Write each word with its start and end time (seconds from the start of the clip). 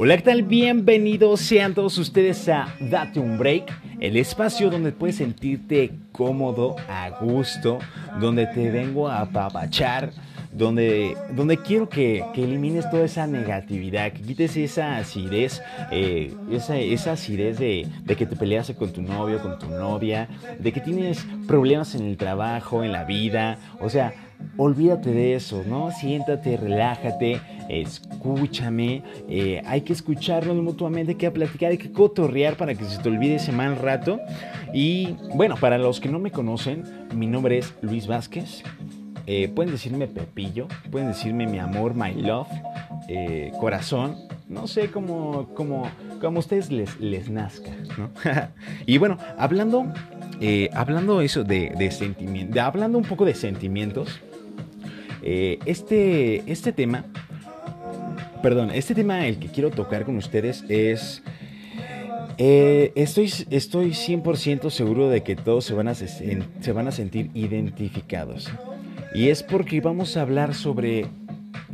Hola, 0.00 0.16
¿qué 0.16 0.22
tal? 0.22 0.44
Bienvenidos 0.44 1.40
sean 1.40 1.74
todos 1.74 1.98
ustedes 1.98 2.48
a 2.48 2.72
Date 2.78 3.18
un 3.18 3.36
Break, 3.36 3.64
el 3.98 4.16
espacio 4.16 4.70
donde 4.70 4.92
puedes 4.92 5.16
sentirte 5.16 5.90
cómodo, 6.12 6.76
a 6.88 7.10
gusto, 7.20 7.80
donde 8.20 8.46
te 8.46 8.70
vengo 8.70 9.08
a 9.08 9.22
apapachar, 9.22 10.12
donde, 10.52 11.16
donde 11.34 11.58
quiero 11.58 11.88
que, 11.88 12.24
elimines 12.34 12.88
toda 12.90 13.04
esa 13.04 13.26
negatividad, 13.26 14.12
que 14.12 14.22
quites 14.22 14.56
esa 14.56 14.96
acidez, 14.96 15.62
eh, 15.90 16.32
esa, 16.50 16.78
esa, 16.78 17.12
acidez 17.12 17.58
de, 17.58 17.86
de, 18.04 18.16
que 18.16 18.26
te 18.26 18.36
peleas 18.36 18.70
con 18.72 18.92
tu 18.92 19.02
novio, 19.02 19.40
con 19.40 19.58
tu 19.58 19.68
novia, 19.68 20.28
de 20.58 20.72
que 20.72 20.80
tienes 20.80 21.26
problemas 21.46 21.94
en 21.94 22.06
el 22.06 22.16
trabajo, 22.16 22.84
en 22.84 22.92
la 22.92 23.04
vida, 23.04 23.58
o 23.80 23.88
sea, 23.88 24.14
olvídate 24.56 25.12
de 25.12 25.34
eso, 25.34 25.62
¿no? 25.66 25.90
Siéntate, 25.90 26.56
relájate, 26.56 27.40
escúchame, 27.68 29.02
eh, 29.28 29.62
hay 29.66 29.82
que 29.82 29.92
escucharnos 29.92 30.56
mutuamente, 30.56 31.12
hay 31.12 31.18
que 31.18 31.30
platicar, 31.30 31.70
hay 31.70 31.78
que 31.78 31.92
cotorrear 31.92 32.56
para 32.56 32.74
que 32.74 32.84
se 32.84 32.98
te 32.98 33.08
olvide 33.08 33.36
ese 33.36 33.52
mal 33.52 33.76
rato. 33.76 34.20
Y 34.72 35.16
bueno, 35.34 35.56
para 35.56 35.78
los 35.78 36.00
que 36.00 36.08
no 36.08 36.18
me 36.18 36.30
conocen, 36.30 36.84
mi 37.14 37.26
nombre 37.26 37.58
es 37.58 37.74
Luis 37.82 38.06
Vázquez. 38.06 38.62
Eh, 39.30 39.48
pueden 39.54 39.70
decirme 39.70 40.06
Pepillo, 40.06 40.68
pueden 40.90 41.08
decirme 41.08 41.46
mi 41.46 41.58
amor, 41.58 41.94
my 41.94 42.14
love, 42.14 42.48
eh, 43.08 43.52
corazón, 43.60 44.16
no 44.48 44.66
sé 44.66 44.90
cómo, 44.90 45.50
cómo, 45.54 45.90
cómo 46.18 46.38
a 46.38 46.40
ustedes 46.40 46.70
les, 46.72 47.28
nazca, 47.28 47.70
¿no? 47.98 48.10
y 48.86 48.96
bueno, 48.96 49.18
hablando, 49.36 49.92
hablando 50.72 51.20
eso 51.20 51.44
de, 51.44 51.90
sentimientos, 51.90 52.58
hablando 52.58 52.96
un 52.96 53.04
poco 53.04 53.26
de 53.26 53.34
sentimientos, 53.34 54.18
este, 55.22 56.50
este 56.50 56.72
tema 56.72 57.04
perdón, 58.42 58.70
este 58.72 58.94
tema 58.94 59.26
el 59.26 59.38
que 59.38 59.48
quiero 59.48 59.70
tocar 59.70 60.04
con 60.04 60.16
ustedes 60.16 60.64
es... 60.68 61.22
Eh, 62.40 62.92
estoy, 62.94 63.32
estoy 63.50 63.90
100% 63.90 64.70
seguro 64.70 65.08
de 65.08 65.24
que 65.24 65.34
todos 65.34 65.64
se 65.64 65.74
van, 65.74 65.88
a, 65.88 65.94
se 65.94 66.72
van 66.72 66.86
a 66.86 66.92
sentir 66.92 67.30
identificados. 67.34 68.48
Y 69.14 69.28
es 69.28 69.42
porque 69.42 69.80
vamos 69.80 70.16
a 70.16 70.22
hablar 70.22 70.54
sobre 70.54 71.06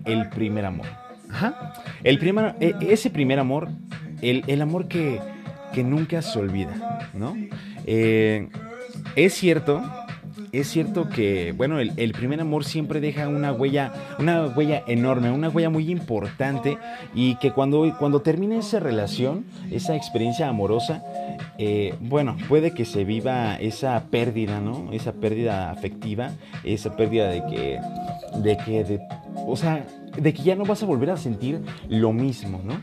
el 0.04 0.28
primer 0.30 0.64
amor. 0.64 0.86
Ajá. 1.30 1.74
El 2.04 2.18
primer, 2.18 2.54
e, 2.60 2.74
ese 2.88 3.10
primer 3.10 3.38
amor, 3.38 3.68
el, 4.22 4.62
amor 4.62 4.88
que, 4.88 5.20
que, 5.72 5.82
nunca 5.82 6.22
se 6.22 6.38
olvida, 6.38 7.08
¿no? 7.12 7.36
Eh, 7.86 8.48
es 9.16 9.34
cierto 9.34 9.82
es 10.58 10.68
cierto 10.68 11.08
que, 11.08 11.52
bueno, 11.52 11.78
el, 11.78 12.12
primer 12.12 12.40
amor 12.40 12.64
siempre 12.64 13.00
deja 13.00 13.28
una 13.28 13.52
huella, 13.52 13.92
una 14.18 14.46
huella 14.46 14.82
enorme, 14.86 15.30
una 15.30 15.48
huella 15.48 15.70
muy 15.70 15.90
importante 15.90 16.78
y 17.14 17.36
que 17.36 17.52
cuando, 17.52 17.94
cuando 17.98 18.20
termina 18.20 18.56
esa 18.56 18.80
relación, 18.80 19.44
esa 19.70 19.96
experiencia 19.96 20.48
amorosa, 20.48 21.02
eh, 21.58 21.94
bueno, 22.00 22.36
puede 22.48 22.72
que 22.72 22.84
se 22.84 23.04
viva 23.04 23.56
esa 23.56 24.04
pérdida, 24.10 24.60
¿no? 24.60 24.92
Esa 24.92 25.12
pérdida 25.12 25.70
afectiva, 25.70 26.30
esa 26.62 26.96
pérdida 26.96 27.28
de 27.28 27.44
que, 27.46 27.80
de 28.40 28.56
que, 28.58 28.84
de, 28.84 29.00
o 29.46 29.56
sea, 29.56 29.86
de 30.16 30.32
que 30.32 30.42
ya 30.42 30.56
no 30.56 30.64
vas 30.64 30.82
a 30.82 30.86
volver 30.86 31.10
a 31.10 31.16
sentir 31.16 31.60
lo 31.88 32.12
mismo, 32.12 32.60
¿no? 32.64 32.74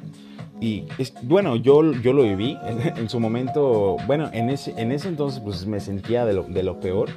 Y 0.62 0.86
es, 1.00 1.14
bueno, 1.24 1.56
yo, 1.56 1.92
yo 1.92 2.14
lo 2.14 2.22
viví 2.22 2.56
en, 2.96 3.10
su 3.10 3.20
momento, 3.20 3.98
bueno, 4.06 4.30
en 4.32 4.50
ese, 4.50 4.80
en 4.80 4.92
ese 4.92 5.10
entonces 5.10 5.42
pues 5.44 5.66
me 5.66 5.80
sentía 5.80 6.24
de 6.24 6.34
lo, 6.34 6.44
de 6.44 6.64
lo 6.64 6.80
peor. 6.80 7.10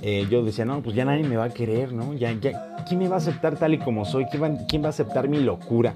Eh, 0.00 0.26
yo 0.28 0.42
decía, 0.42 0.64
no, 0.64 0.82
pues 0.82 0.96
ya 0.96 1.04
nadie 1.04 1.22
me 1.22 1.36
va 1.36 1.44
a 1.44 1.50
querer, 1.50 1.92
¿no? 1.92 2.14
Ya, 2.14 2.32
ya, 2.32 2.74
¿Quién 2.88 2.98
me 2.98 3.08
va 3.08 3.16
a 3.16 3.18
aceptar 3.18 3.56
tal 3.56 3.74
y 3.74 3.78
como 3.78 4.04
soy? 4.04 4.24
¿Quién 4.24 4.42
va, 4.42 4.50
quién 4.66 4.82
va 4.82 4.86
a 4.86 4.90
aceptar 4.90 5.28
mi 5.28 5.38
locura? 5.38 5.94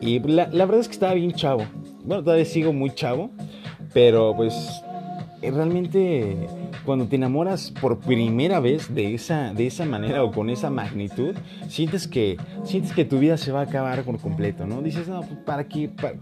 Y 0.00 0.20
la, 0.20 0.48
la, 0.52 0.66
verdad 0.66 0.82
es 0.82 0.88
que 0.88 0.92
estaba 0.92 1.14
bien 1.14 1.32
chavo. 1.32 1.64
Bueno, 2.04 2.22
todavía 2.22 2.44
sigo 2.44 2.72
muy 2.72 2.94
chavo, 2.94 3.30
pero 3.92 4.36
pues 4.36 4.54
eh, 5.42 5.50
realmente 5.50 6.48
cuando 6.88 7.06
te 7.06 7.16
enamoras 7.16 7.70
por 7.70 7.98
primera 7.98 8.60
vez 8.60 8.94
de 8.94 9.12
esa, 9.12 9.52
de 9.52 9.66
esa 9.66 9.84
manera 9.84 10.24
o 10.24 10.32
con 10.32 10.48
esa 10.48 10.70
magnitud, 10.70 11.34
sientes 11.68 12.08
que, 12.08 12.38
sientes 12.64 12.94
que 12.94 13.04
tu 13.04 13.18
vida 13.18 13.36
se 13.36 13.52
va 13.52 13.60
a 13.60 13.64
acabar 13.64 14.04
por 14.04 14.18
completo, 14.18 14.66
¿no? 14.66 14.80
Dices, 14.80 15.06
no, 15.06 15.20
pues, 15.20 15.38
¿para 15.44 15.68
qué, 15.68 15.90
para, 15.90 16.14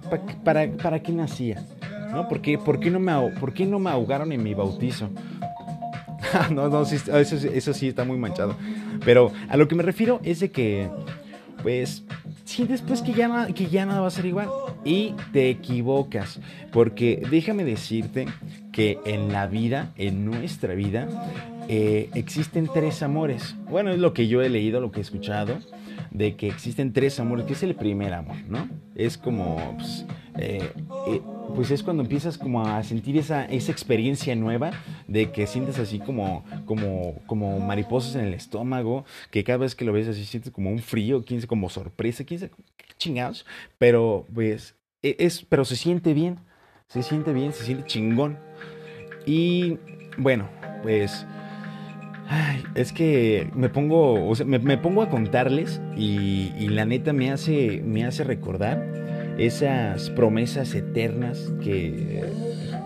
para, 0.43 0.69
para 0.73 1.01
qué 1.01 1.13
nacía? 1.13 1.65
¿No? 2.11 2.27
¿Por 2.27 2.41
qué, 2.41 2.59
por, 2.59 2.81
qué 2.81 2.91
no 2.91 2.99
me, 2.99 3.13
¿Por 3.39 3.55
qué 3.55 3.65
no 3.65 3.79
me 3.79 3.91
ahogaron 3.91 4.33
en 4.33 4.43
mi 4.43 4.55
bautizo? 4.55 5.09
no, 6.51 6.69
no, 6.69 6.83
eso, 6.83 7.73
sí 7.73 7.87
está 7.87 8.03
muy 8.03 8.19
manchado. 8.19 8.57
Pero 9.05 9.31
a 9.49 9.57
lo 9.57 9.69
que 9.69 9.77
me 9.77 9.85
refiero 9.85 10.19
es 10.25 10.41
de 10.41 10.51
que, 10.51 10.89
pues, 11.63 12.03
sientes 12.45 12.83
pues 12.83 13.03
que 13.03 13.13
ya, 13.13 13.47
que 13.55 13.67
ya 13.67 13.87
nada 13.87 14.01
va 14.01 14.09
a 14.09 14.11
ser 14.11 14.27
igual. 14.27 14.49
Y 14.87 15.15
te 15.33 15.51
equivocas. 15.51 16.41
Porque 16.73 17.23
déjame 17.31 17.65
decirte 17.65 18.27
que 18.73 18.99
en 19.05 19.33
la 19.33 19.47
vida, 19.47 19.93
en 19.97 20.25
nuestra 20.25 20.75
vida, 20.75 21.09
eh, 21.69 22.09
existen 22.15 22.69
tres 22.73 23.03
amores. 23.03 23.57
Bueno, 23.69 23.91
es 23.91 23.99
lo 23.99 24.15
que 24.15 24.29
yo 24.29 24.43
he 24.43 24.49
leído, 24.49 24.81
lo 24.81 24.93
que 24.93 25.01
he 25.01 25.03
escuchado, 25.03 25.59
de 26.11 26.37
que 26.37 26.49
existen 26.49 26.93
tres 26.93 27.19
amores, 27.21 27.47
que 27.47 27.53
es 27.53 27.63
el 27.63 27.75
primer 27.75 28.13
amor, 28.15 28.37
¿no? 28.49 28.69
Es 28.95 29.19
como, 29.19 29.77
pues, 29.77 30.07
eh, 30.39 30.71
eh, 31.09 31.21
pues 31.55 31.71
es 31.71 31.83
cuando 31.83 32.03
empiezas 32.03 32.39
como 32.39 32.67
a 32.67 32.83
sentir 32.83 33.17
esa, 33.17 33.45
esa 33.45 33.73
experiencia 33.73 34.35
nueva 34.35 34.71
de 35.07 35.31
que 35.33 35.47
sientes 35.47 35.79
así 35.79 35.99
como, 35.99 36.45
como, 36.65 37.21
como 37.27 37.59
mariposas 37.61 38.15
en 38.17 38.27
el 38.27 38.35
estómago, 38.35 39.05
que 39.31 39.45
cada 39.45 39.59
vez 39.59 39.75
que 39.75 39.85
lo 39.85 39.93
ves 39.93 40.09
así 40.09 40.25
sientes 40.25 40.53
como 40.53 40.71
un 40.71 40.81
frío, 40.81 41.25
quién 41.25 41.41
sabe, 41.41 41.49
como 41.49 41.69
sorpresa, 41.69 42.25
quién 42.25 42.41
sabe, 42.41 42.53
chingados, 42.99 43.47
pero 43.79 44.27
pues 44.35 44.75
e, 45.03 45.17
es, 45.19 45.45
pero 45.45 45.65
se 45.65 45.77
siente 45.77 46.15
bien, 46.15 46.39
se 46.89 47.03
siente 47.03 47.33
bien, 47.33 47.53
se 47.53 47.65
siente 47.65 47.87
chingón. 47.87 48.39
Y 49.27 49.79
bueno, 50.19 50.49
pues... 50.83 51.27
es 52.75 52.93
que 52.93 53.51
me 53.55 53.69
pongo, 53.69 54.29
o 54.29 54.35
sea, 54.35 54.47
me, 54.47 54.79
pongo 54.79 55.03
a 55.03 55.09
contarles 55.09 55.81
y, 55.97 56.69
la 56.69 56.85
neta 56.85 57.13
me 57.13 57.31
hace, 57.31 57.83
me 57.85 58.05
hace 58.05 58.25
recordar 58.25 58.85
esas 59.39 60.11
promesas 60.11 60.75
eternas 60.75 61.53
que, 61.63 62.25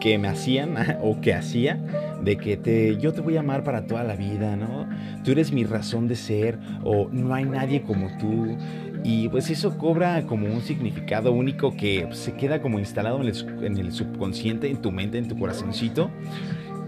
que 0.01 0.19
me 0.19 0.29
hacían 0.29 0.75
o 1.03 1.21
que 1.21 1.35
hacía 1.35 1.79
de 2.23 2.37
que 2.37 2.57
te, 2.57 2.99
yo 2.99 3.13
te 3.13 3.21
voy 3.21 3.37
a 3.37 3.41
amar 3.41 3.65
para 3.65 3.87
toda 3.87 4.05
la 4.05 4.15
vida, 4.15 4.57
¿no? 4.57 4.89
Tú 5.25 5.33
eres 5.33 5.53
mi 5.53 5.65
razón 5.65 6.09
de 6.09 6.17
ser 6.17 6.59
o 6.85 7.09
no 7.11 7.35
hay 7.35 7.45
nadie 7.45 7.83
como 7.83 8.17
tú. 8.19 8.57
Y 9.03 9.31
pues 9.31 9.49
eso 9.49 9.79
cobra 9.79 10.27
como 10.27 10.47
un 10.47 10.61
significado 10.61 11.33
único 11.33 11.75
que 11.75 12.07
se 12.13 12.35
queda 12.35 12.61
como 12.61 12.79
instalado 12.79 13.23
en 13.23 13.33
en 13.65 13.79
el 13.79 13.93
subconsciente, 13.93 14.69
en 14.69 14.83
tu 14.83 14.93
mente, 14.93 15.17
en 15.17 15.27
tu 15.27 15.39
corazoncito. 15.39 16.11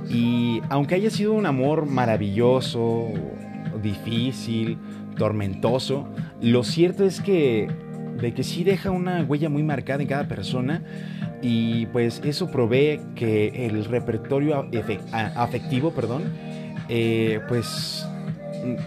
Y 0.09 0.61
aunque 0.69 0.97
haya 0.97 1.11
sido 1.11 1.33
un 1.33 1.47
amor 1.47 1.87
maravilloso, 1.87 3.09
difícil, 3.83 4.79
tormentoso, 5.17 6.09
lo 6.41 6.65
cierto 6.65 7.05
es 7.05 7.21
que 7.21 7.69
de 8.21 8.35
que 8.35 8.45
sí 8.45 8.63
deja 8.63 8.91
una 8.91 9.23
huella 9.25 9.49
muy 9.49 9.63
marcada 9.63 10.03
en 10.03 10.09
cada 10.09 10.29
persona 10.29 10.83
y 11.41 11.87
pues 11.87 12.21
eso 12.25 12.51
provee 12.51 13.01
que 13.17 13.67
el 13.67 13.85
repertorio 13.85 14.69
afectivo, 15.35 15.91
perdón, 15.93 16.23
eh, 16.89 17.41
pues 17.49 18.07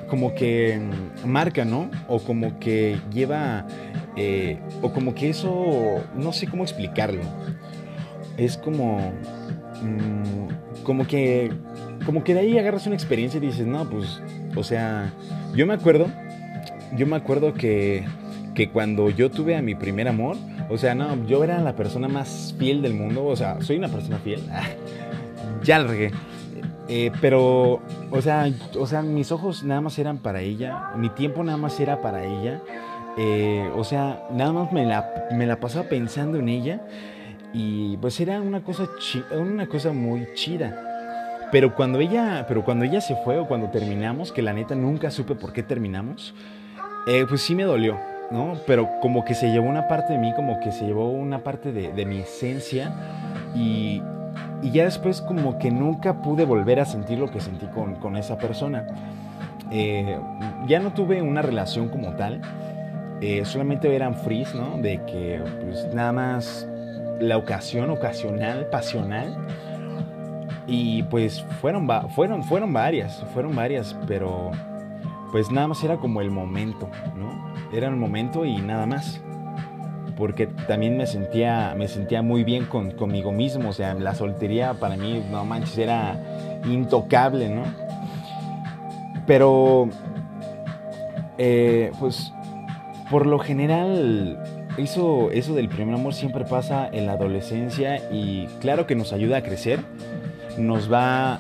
como 0.08 0.34
que 0.36 0.80
marca, 1.26 1.66
¿no? 1.66 1.90
O 2.08 2.20
como 2.20 2.60
que 2.60 2.98
lleva, 3.12 3.68
eh, 4.16 4.60
o 4.82 4.94
como 4.94 5.14
que 5.14 5.30
eso, 5.30 6.02
no 6.16 6.32
sé 6.32 6.48
cómo 6.48 6.64
explicarlo. 6.64 7.22
Es 8.38 8.58
como, 8.58 9.12
mm, 9.82 10.35
como 10.86 11.06
que, 11.06 11.52
como 12.06 12.24
que 12.24 12.34
de 12.34 12.40
ahí 12.40 12.58
agarras 12.58 12.88
una 12.88 12.96
experiencia 12.96 13.38
y 13.38 13.42
dices, 13.42 13.68
no, 13.68 13.90
pues, 13.90 14.22
o 14.56 14.64
sea, 14.64 15.12
yo 15.54 15.68
me 15.68 15.74
acuerdo, 15.74 16.08
yo 16.96 17.06
me 17.06 17.18
acuerdo 17.18 17.54
que 17.54 18.06
que 18.56 18.70
cuando 18.70 19.12
yo 19.12 19.30
tuve 19.30 19.56
a 19.56 19.62
mi 19.62 19.76
primer 19.76 20.08
amor, 20.08 20.38
o 20.70 20.78
sea, 20.78 20.96
no, 20.96 21.24
yo 21.28 21.44
era 21.44 21.62
la 21.62 21.76
persona 21.76 22.08
más 22.08 22.56
fiel 22.58 22.82
del 22.82 22.96
mundo, 22.96 23.26
o 23.26 23.36
sea, 23.36 23.62
soy 23.62 23.78
una 23.78 23.90
persona 23.90 24.18
fiel. 24.18 24.42
ya 25.64 25.78
la 25.80 25.88
regué. 25.88 26.12
Eh, 26.88 27.12
pero, 27.22 27.82
o 28.12 28.22
sea, 28.22 28.50
o 28.80 28.88
sea, 28.88 29.02
mis 29.04 29.32
ojos 29.32 29.64
nada 29.64 29.82
más 29.82 30.00
eran 30.00 30.18
para 30.18 30.42
ella, 30.42 30.92
mi 30.98 31.10
tiempo 31.10 31.44
nada 31.44 31.58
más 31.58 31.80
era 31.80 32.02
para 32.02 32.26
ella. 32.26 32.62
Eh, 33.18 33.70
o 33.76 33.84
sea, 33.84 34.24
nada 34.32 34.52
más 34.54 34.72
me 34.72 34.86
la, 34.86 35.28
me 35.32 35.46
la 35.46 35.60
pasaba 35.60 35.88
pensando 35.88 36.40
en 36.40 36.50
ella 36.50 36.82
y 37.58 37.96
pues 37.98 38.20
era 38.20 38.42
una 38.42 38.62
cosa, 38.62 38.90
una 39.32 39.66
cosa 39.68 39.94
muy 39.94 40.28
chida. 40.34 41.48
Pero 41.54 41.74
cuando 41.74 42.02
ella, 42.02 42.44
pero 42.50 42.66
cuando 42.66 42.84
ella 42.84 43.00
se 43.00 43.16
fue 43.24 43.40
o 43.40 43.48
cuando 43.48 43.70
terminamos, 43.70 44.34
que 44.34 44.42
la 44.42 44.52
neta 44.52 44.76
nunca 44.76 45.10
supe 45.10 45.36
por 45.36 45.54
qué 45.54 45.64
terminamos, 45.64 46.36
eh, 47.08 47.26
pues 47.30 47.42
sí 47.42 47.56
me 47.56 47.64
dolió. 47.64 47.98
¿no? 48.30 48.56
Pero 48.68 48.90
como 49.02 49.24
que 49.24 49.36
se 49.36 49.52
llevó 49.52 49.70
una 49.70 49.88
parte 49.88 50.14
de 50.14 50.20
mí, 50.20 50.34
como 50.36 50.60
que 50.60 50.74
se 50.74 50.86
llevó 50.86 51.10
una 51.12 51.44
parte 51.44 51.72
de, 51.72 52.06
mi 52.06 52.20
esencia 52.20 52.94
y, 53.56 54.02
ya 54.62 54.84
después 54.84 55.22
como 55.22 55.58
que 55.58 55.72
nunca 55.72 56.22
pude 56.22 56.44
volver 56.44 56.82
a 56.82 56.86
sentir 56.86 57.20
lo 57.20 57.32
que 57.32 57.40
sentí 57.40 57.68
con, 57.68 58.18
esa 58.18 58.38
persona. 58.38 58.86
Eh, 59.72 60.20
ya 60.68 60.80
no 60.80 60.92
tuve 60.92 61.22
una 61.22 61.42
relación 61.42 61.88
como 61.88 62.16
tal, 62.16 62.42
eh, 63.22 63.46
solamente 63.46 63.96
eran 63.96 64.16
freeze, 64.16 64.58
¿no? 64.58 64.78
De 64.78 65.02
que 65.06 65.42
pues 65.64 65.94
nada 65.94 66.12
más 66.12 66.68
la 67.20 67.38
ocasión, 67.38 67.90
ocasional, 67.90 68.68
pasional. 68.68 69.38
Y 70.68 71.04
pues 71.04 71.44
fueron, 71.62 71.88
fueron, 72.12 72.44
fueron 72.44 72.74
varias, 72.74 73.24
fueron 73.34 73.56
varias, 73.56 73.96
pero 74.08 74.52
pues 75.32 75.52
nada 75.52 75.68
más 75.68 75.84
era 75.84 75.98
como 75.98 76.22
el 76.22 76.32
momento, 76.32 76.90
¿no? 77.16 77.54
Era 77.74 77.88
el 77.88 77.96
momento 77.96 78.46
y 78.46 78.58
nada 78.58 78.86
más. 78.86 79.22
Porque 80.18 80.48
también 80.48 80.96
me 80.96 81.08
sentía, 81.08 81.76
me 81.78 81.90
sentía 81.90 82.22
muy 82.22 82.46
bien 82.46 82.66
con, 82.66 82.92
conmigo 82.92 83.34
mismo, 83.34 83.70
o 83.70 83.74
sea, 83.74 83.94
la 83.96 84.16
soltería 84.16 84.76
para 84.76 84.96
mí, 84.96 85.22
no 85.30 85.44
manches, 85.44 85.78
era 85.78 86.18
intocable, 86.64 87.50
¿no? 87.50 87.64
Pero, 89.28 89.90
eh, 91.38 91.92
pues, 92.00 92.32
por 93.10 93.26
lo 93.26 93.40
general, 93.40 94.40
eso, 94.78 95.32
eso 95.32 95.54
del 95.54 95.70
primer 95.70 95.96
amor 95.96 96.14
siempre 96.14 96.46
pasa 96.46 96.88
en 96.92 97.06
la 97.06 97.14
adolescencia 97.14 98.12
y 98.12 98.48
claro 98.60 98.88
que 98.88 98.96
nos 98.96 99.14
ayuda 99.14 99.38
a 99.38 99.42
crecer, 99.42 99.80
nos 100.58 100.92
va, 100.92 101.40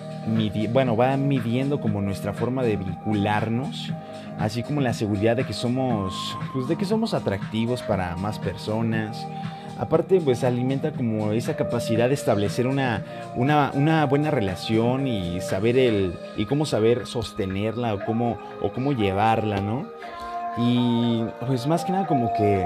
bueno, 0.71 0.95
va 0.95 1.17
midiendo 1.17 1.79
como 1.79 2.01
nuestra 2.01 2.33
forma 2.33 2.63
de 2.63 2.77
vincularnos, 2.77 3.91
así 4.39 4.63
como 4.63 4.81
la 4.81 4.93
seguridad 4.93 5.35
de 5.35 5.45
que 5.45 5.53
somos, 5.53 6.37
pues 6.53 6.67
de 6.67 6.75
que 6.75 6.85
somos 6.85 7.13
atractivos 7.13 7.81
para 7.81 8.15
más 8.15 8.39
personas. 8.39 9.25
Aparte, 9.77 10.21
pues 10.21 10.45
alimenta 10.45 10.91
como 10.91 11.33
esa 11.33 11.57
capacidad 11.57 12.07
de 12.07 12.13
establecer 12.13 12.65
una, 12.65 13.03
una, 13.35 14.05
buena 14.05 14.31
relación 14.31 15.05
y 15.05 15.41
saber 15.41 15.77
el, 15.77 16.13
y 16.37 16.45
cómo 16.45 16.65
saber 16.65 17.05
sostenerla 17.05 17.93
o 17.93 18.05
cómo, 18.05 18.37
o 18.61 18.71
cómo 18.71 18.93
llevarla, 18.93 19.59
¿no? 19.59 19.85
Y 20.57 21.25
pues 21.45 21.67
más 21.67 21.83
que 21.83 21.91
nada 21.91 22.07
como 22.07 22.31
que, 22.33 22.65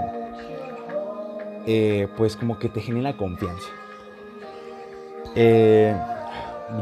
eh, 1.65 2.07
pues 2.17 2.35
como 2.35 2.59
que 2.59 2.69
te 2.69 2.81
genera 2.81 3.15
confianza. 3.15 3.69
Eh, 5.35 5.95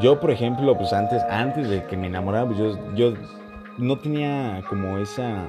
yo, 0.02 0.20
por 0.20 0.32
ejemplo, 0.32 0.78
pues 0.78 0.94
antes, 0.94 1.22
antes 1.30 1.70
de 1.70 1.86
que 1.86 1.98
me 1.98 2.08
enamorara, 2.08 2.46
pues 2.46 2.58
yo, 2.58 2.96
yo 2.96 3.14
no 3.78 3.98
tenía 3.98 4.62
como 4.70 4.98
esa, 4.98 5.46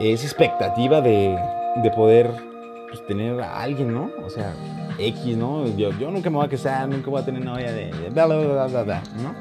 esa 0.00 0.26
expectativa 0.26 1.00
de, 1.00 1.38
de 1.82 1.90
poder 1.90 2.30
pues, 2.88 3.06
tener 3.06 3.40
a 3.40 3.62
alguien, 3.62 3.92
¿no? 3.92 4.10
O 4.24 4.30
sea, 4.30 4.54
X, 4.98 5.36
¿no? 5.36 5.66
Yo, 5.76 5.92
nunca 6.10 6.30
me 6.30 6.36
voy 6.36 6.46
a 6.46 6.48
casar, 6.48 6.88
nunca 6.88 7.10
voy 7.10 7.20
a 7.20 7.24
tener 7.24 7.44
novia 7.44 7.72
de, 7.72 7.90
bla, 8.10 8.26
bla, 8.26 8.66
bla, 8.66 8.82
bla, 8.82 9.02
¿no? 9.22 9.34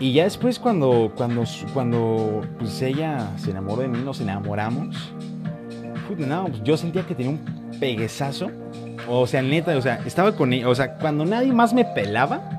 Y 0.00 0.12
ya 0.12 0.24
después 0.24 0.58
cuando, 0.58 1.10
cuando, 1.16 1.44
cuando 1.74 2.42
pues 2.58 2.80
ella 2.82 3.30
se 3.36 3.50
enamoró 3.50 3.82
de 3.82 3.88
mí, 3.88 3.98
nos 4.04 4.20
enamoramos, 4.20 5.12
pues 6.16 6.62
yo 6.62 6.76
sentía 6.76 7.02
que 7.02 7.14
tenía 7.14 7.32
un 7.32 7.70
peguezazo. 7.78 8.50
O 9.08 9.26
sea, 9.26 9.42
neta, 9.42 9.76
o 9.76 9.80
sea, 9.80 10.00
estaba 10.04 10.32
con 10.32 10.52
ella, 10.52 10.68
o 10.68 10.74
sea, 10.74 10.94
cuando 10.94 11.24
nadie 11.24 11.52
más 11.52 11.72
me 11.72 11.84
pelaba, 11.84 12.58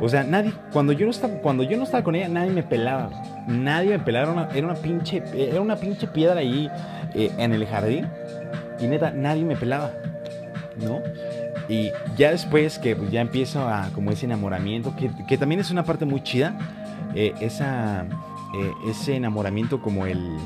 o 0.00 0.08
sea, 0.08 0.24
nadie, 0.24 0.52
cuando 0.72 0.92
yo 0.92 1.04
no 1.04 1.10
estaba, 1.10 1.34
cuando 1.34 1.62
yo 1.62 1.76
no 1.76 1.84
estaba 1.84 2.02
con 2.02 2.14
ella, 2.14 2.28
nadie 2.28 2.50
me 2.50 2.62
pelaba. 2.62 3.10
Nadie 3.46 3.90
me 3.90 3.98
pelaba, 3.98 4.48
era 4.54 4.66
una, 4.66 4.74
pinche, 4.74 5.22
era 5.34 5.60
una 5.60 5.76
pinche 5.76 6.06
piedra 6.06 6.40
ahí 6.40 6.70
eh, 7.14 7.30
en 7.38 7.52
el 7.52 7.66
jardín. 7.66 8.08
Y 8.80 8.86
neta, 8.86 9.10
nadie 9.10 9.44
me 9.44 9.56
pelaba, 9.56 9.92
¿no? 10.76 11.00
Y 11.68 11.90
ya 12.16 12.30
después 12.30 12.78
que 12.78 12.96
pues, 12.96 13.10
ya 13.10 13.20
empiezo 13.20 13.68
a 13.68 13.90
como 13.94 14.10
ese 14.10 14.26
enamoramiento, 14.26 14.94
que, 14.96 15.10
que 15.26 15.38
también 15.38 15.60
es 15.60 15.70
una 15.70 15.84
parte 15.84 16.04
muy 16.04 16.22
chida, 16.22 16.58
eh, 17.14 17.34
esa, 17.40 18.04
eh, 18.54 18.72
ese 18.88 19.16
enamoramiento 19.16 19.80
como 19.80 20.06
el, 20.06 20.36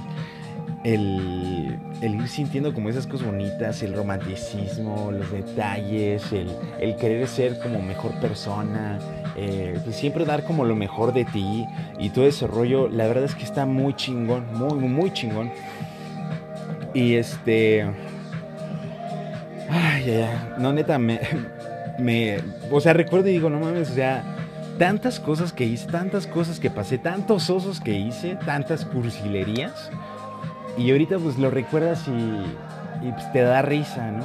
el, 0.87 1.81
el, 2.01 2.15
ir 2.15 2.29
sintiendo 2.29 2.73
como 2.73 2.89
esas 2.89 3.09
cosas 3.09 3.27
bonitas, 3.27 3.83
el 3.83 3.93
romanticismo, 3.93 5.11
los 5.11 5.33
detalles, 5.33 6.33
el, 6.33 6.49
el 6.79 6.95
querer 6.95 7.27
ser 7.27 7.59
como 7.59 7.83
mejor 7.83 8.13
persona, 8.21 9.01
eh, 9.35 9.81
pues 9.83 9.97
siempre 9.97 10.25
dar 10.25 10.45
como 10.45 10.65
lo 10.65 10.77
mejor 10.77 11.13
de 11.13 11.25
ti 11.25 11.67
y 11.99 12.11
todo 12.11 12.25
ese 12.27 12.47
rollo, 12.47 12.89
la 12.89 13.09
verdad 13.09 13.25
es 13.25 13.35
que 13.35 13.43
está 13.43 13.67
muy 13.67 13.95
chingón, 13.95 14.47
muy, 14.55 14.75
muy 14.75 15.13
chingón. 15.13 15.51
Y 16.95 17.15
este... 17.17 17.83
Ay, 19.69 20.09
ay. 20.09 20.55
No, 20.59 20.73
neta, 20.73 21.01
me, 21.01 21.19
me... 21.99 22.39
O 22.71 22.81
sea, 22.81 22.93
recuerdo 22.93 23.29
y 23.29 23.33
digo, 23.33 23.51
no 23.51 23.59
mames, 23.59 23.91
o 23.91 23.95
sea, 23.95 24.23
tantas 24.79 25.19
cosas 25.19 25.53
que 25.53 25.65
hice, 25.65 25.89
tantas 25.89 26.29
cosas 26.29 26.61
que 26.61 26.71
pasé, 26.71 26.97
tantos 26.97 27.51
osos 27.51 27.81
que 27.81 27.99
hice, 27.99 28.39
tantas 28.47 28.85
cursilerías. 28.85 29.91
Y 30.77 30.91
ahorita 30.91 31.19
pues 31.19 31.39
lo 31.39 31.51
recuerdas 31.51 32.07
y, 32.09 33.11
pues, 33.11 33.33
te 33.33 33.43
da 33.43 33.63
risa, 33.63 34.11
¿no? 34.11 34.25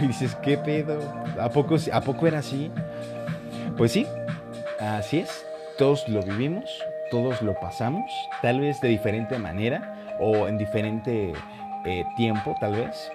Y 0.00 0.08
dices, 0.08 0.34
¿qué 0.36 0.58
pedo? 0.58 0.98
¿A 1.40 1.50
poco, 1.50 1.76
¿A 1.92 2.00
poco 2.00 2.26
era 2.26 2.40
así? 2.40 2.70
Pues 3.76 3.92
sí, 3.92 4.06
así 4.80 5.20
es. 5.20 5.46
Todos 5.78 6.08
lo 6.08 6.22
vivimos, 6.22 6.64
todos 7.10 7.42
lo 7.42 7.54
pasamos, 7.54 8.10
tal 8.42 8.60
vez 8.60 8.80
de 8.80 8.88
diferente 8.88 9.38
manera 9.38 10.16
o 10.20 10.48
en 10.48 10.58
diferente 10.58 11.32
eh, 11.84 12.04
tiempo, 12.16 12.56
tal 12.60 12.72
vez. 12.72 13.10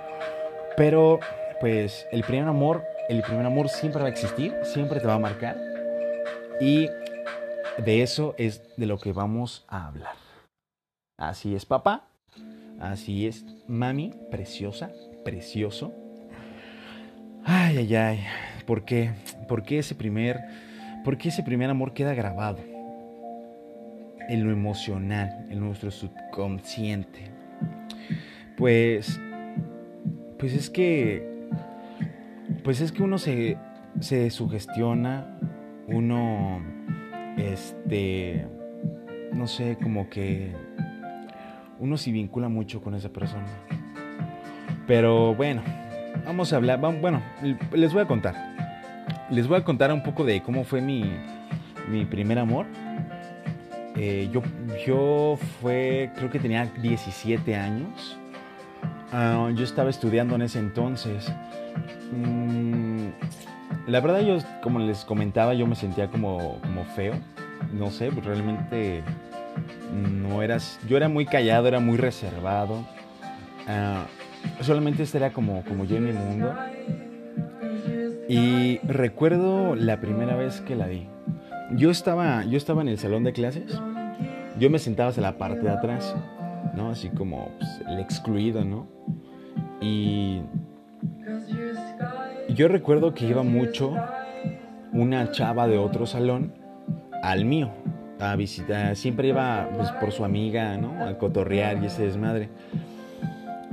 Pero, 0.77 1.19
pues, 1.59 2.07
el 2.11 2.23
primer 2.23 2.47
amor, 2.47 2.83
el 3.09 3.21
primer 3.23 3.45
amor 3.45 3.67
siempre 3.67 4.01
va 4.01 4.07
a 4.07 4.11
existir, 4.11 4.55
siempre 4.63 5.01
te 5.01 5.07
va 5.07 5.15
a 5.15 5.19
marcar. 5.19 5.57
Y 6.61 6.89
de 7.77 8.01
eso 8.01 8.35
es 8.37 8.61
de 8.77 8.85
lo 8.85 8.97
que 8.97 9.11
vamos 9.11 9.65
a 9.67 9.87
hablar. 9.87 10.15
Así 11.17 11.55
es, 11.55 11.65
papá. 11.65 12.08
Así 12.79 13.27
es, 13.27 13.45
mami, 13.67 14.13
preciosa, 14.31 14.91
precioso. 15.25 15.93
Ay, 17.43 17.77
ay, 17.77 17.95
ay. 17.95 18.19
¿Por 18.65 18.85
qué? 18.85 19.11
¿Por 19.49 19.63
qué 19.63 19.79
ese 19.79 19.95
primer, 19.95 20.39
por 21.03 21.17
qué 21.17 21.29
ese 21.29 21.43
primer 21.43 21.69
amor 21.69 21.93
queda 21.93 22.13
grabado? 22.13 22.59
En 24.29 24.45
lo 24.45 24.51
emocional, 24.51 25.47
en 25.49 25.59
nuestro 25.59 25.91
subconsciente. 25.91 27.31
Pues, 28.55 29.19
pues 30.37 30.53
es 30.53 30.69
que, 30.69 31.47
pues 32.63 32.79
es 32.79 32.91
que 32.93 33.03
uno 33.03 33.17
se, 33.17 33.57
se 33.99 34.29
sugestiona, 34.29 35.37
uno, 35.87 36.61
este, 37.37 38.47
no 39.33 39.47
sé, 39.47 39.77
como 39.81 40.09
que 40.09 40.53
uno 41.79 41.97
se 41.97 42.11
vincula 42.11 42.49
mucho 42.49 42.81
con 42.81 42.95
esa 42.95 43.09
persona. 43.09 43.47
Pero 44.85 45.35
bueno, 45.35 45.61
vamos 46.25 46.53
a 46.53 46.57
hablar, 46.57 46.79
bueno, 46.79 47.21
les 47.73 47.93
voy 47.93 48.01
a 48.01 48.05
contar 48.05 48.49
les 49.29 49.47
voy 49.47 49.57
a 49.57 49.63
contar 49.63 49.91
un 49.93 50.03
poco 50.03 50.25
de 50.25 50.41
cómo 50.41 50.63
fue 50.63 50.81
mi, 50.81 51.05
mi 51.89 52.05
primer 52.05 52.39
amor. 52.39 52.65
Eh, 53.95 54.29
yo, 54.31 54.41
yo 54.85 55.37
fue, 55.61 56.11
creo 56.15 56.29
que 56.29 56.39
tenía 56.39 56.65
17 56.65 57.55
años. 57.55 58.17
Ah, 59.11 59.49
yo 59.55 59.63
estaba 59.63 59.89
estudiando 59.89 60.35
en 60.35 60.43
ese 60.43 60.59
entonces. 60.59 61.31
Mm, 62.11 63.09
la 63.87 63.99
verdad 63.99 64.21
yo, 64.21 64.37
como 64.61 64.79
les 64.79 65.03
comentaba, 65.05 65.53
yo 65.53 65.67
me 65.67 65.75
sentía 65.75 66.09
como, 66.09 66.59
como 66.61 66.85
feo. 66.85 67.13
No 67.73 67.91
sé, 67.91 68.11
pues 68.11 68.25
realmente 68.25 69.03
no 69.93 70.41
eras... 70.41 70.79
Yo 70.87 70.97
era 70.97 71.09
muy 71.09 71.25
callado, 71.25 71.67
era 71.67 71.79
muy 71.79 71.97
reservado. 71.97 72.85
Ah, 73.67 74.05
solamente 74.61 75.03
estaría 75.03 75.31
como, 75.31 75.63
como 75.63 75.85
yo 75.85 75.97
en 75.97 76.05
mi 76.05 76.13
mundo. 76.13 76.53
Y 78.27 78.77
recuerdo 78.79 79.75
la 79.75 79.99
primera 79.99 80.35
vez 80.35 80.61
que 80.61 80.75
la 80.75 80.87
vi. 80.87 81.07
Yo 81.71 81.91
estaba, 81.91 82.43
yo 82.45 82.57
estaba 82.57 82.81
en 82.81 82.89
el 82.89 82.97
salón 82.97 83.23
de 83.23 83.33
clases. 83.33 83.79
Yo 84.59 84.69
me 84.69 84.79
sentaba 84.79 85.11
en 85.15 85.21
la 85.21 85.37
parte 85.37 85.61
de 85.61 85.69
atrás, 85.69 86.15
¿no? 86.75 86.89
Así 86.89 87.09
como 87.09 87.51
pues, 87.57 87.81
el 87.87 87.99
excluido, 87.99 88.63
¿no? 88.65 88.87
Y 89.81 90.41
yo 92.49 92.67
recuerdo 92.67 93.13
que 93.13 93.25
iba 93.25 93.43
mucho 93.43 93.95
una 94.91 95.31
chava 95.31 95.67
de 95.67 95.77
otro 95.77 96.05
salón 96.05 96.53
al 97.21 97.45
mío 97.45 97.71
a 98.19 98.35
visitar. 98.35 98.95
Siempre 98.95 99.29
iba 99.29 99.69
pues, 99.75 99.91
por 99.93 100.11
su 100.11 100.25
amiga, 100.25 100.77
¿no? 100.77 101.05
A 101.05 101.17
cotorrear 101.17 101.81
y 101.81 101.87
ese 101.87 102.03
desmadre. 102.03 102.49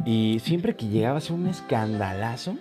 Y 0.04 0.38
siempre 0.40 0.76
que 0.76 0.86
llegaba 0.86 1.18
a 1.18 1.20
ser 1.20 1.32
un 1.32 1.48
escandalazo, 1.48 2.56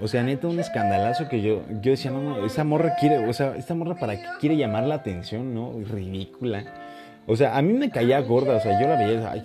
o 0.00 0.08
sea, 0.08 0.22
neta, 0.22 0.48
un 0.48 0.58
escandalazo 0.58 1.28
que 1.28 1.40
yo, 1.40 1.62
yo 1.80 1.92
decía, 1.92 2.10
no, 2.10 2.22
no, 2.22 2.46
esa 2.46 2.64
morra 2.64 2.94
quiere, 2.98 3.26
o 3.28 3.32
sea, 3.32 3.56
esta 3.56 3.74
morra 3.74 3.94
para 3.94 4.16
qué 4.16 4.26
quiere 4.40 4.56
llamar 4.56 4.84
la 4.84 4.96
atención, 4.96 5.54
¿no? 5.54 5.72
Ridícula. 5.80 6.64
O 7.26 7.36
sea, 7.36 7.56
a 7.56 7.62
mí 7.62 7.72
me 7.72 7.90
caía 7.90 8.20
gorda, 8.20 8.56
o 8.56 8.60
sea, 8.60 8.80
yo 8.80 8.88
la 8.88 8.96
veía, 8.96 9.30
ay, 9.30 9.42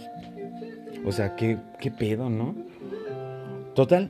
o 1.06 1.12
sea, 1.12 1.36
qué, 1.36 1.58
qué 1.80 1.92
pedo, 1.92 2.30
¿no? 2.30 2.56
Total, 3.76 4.10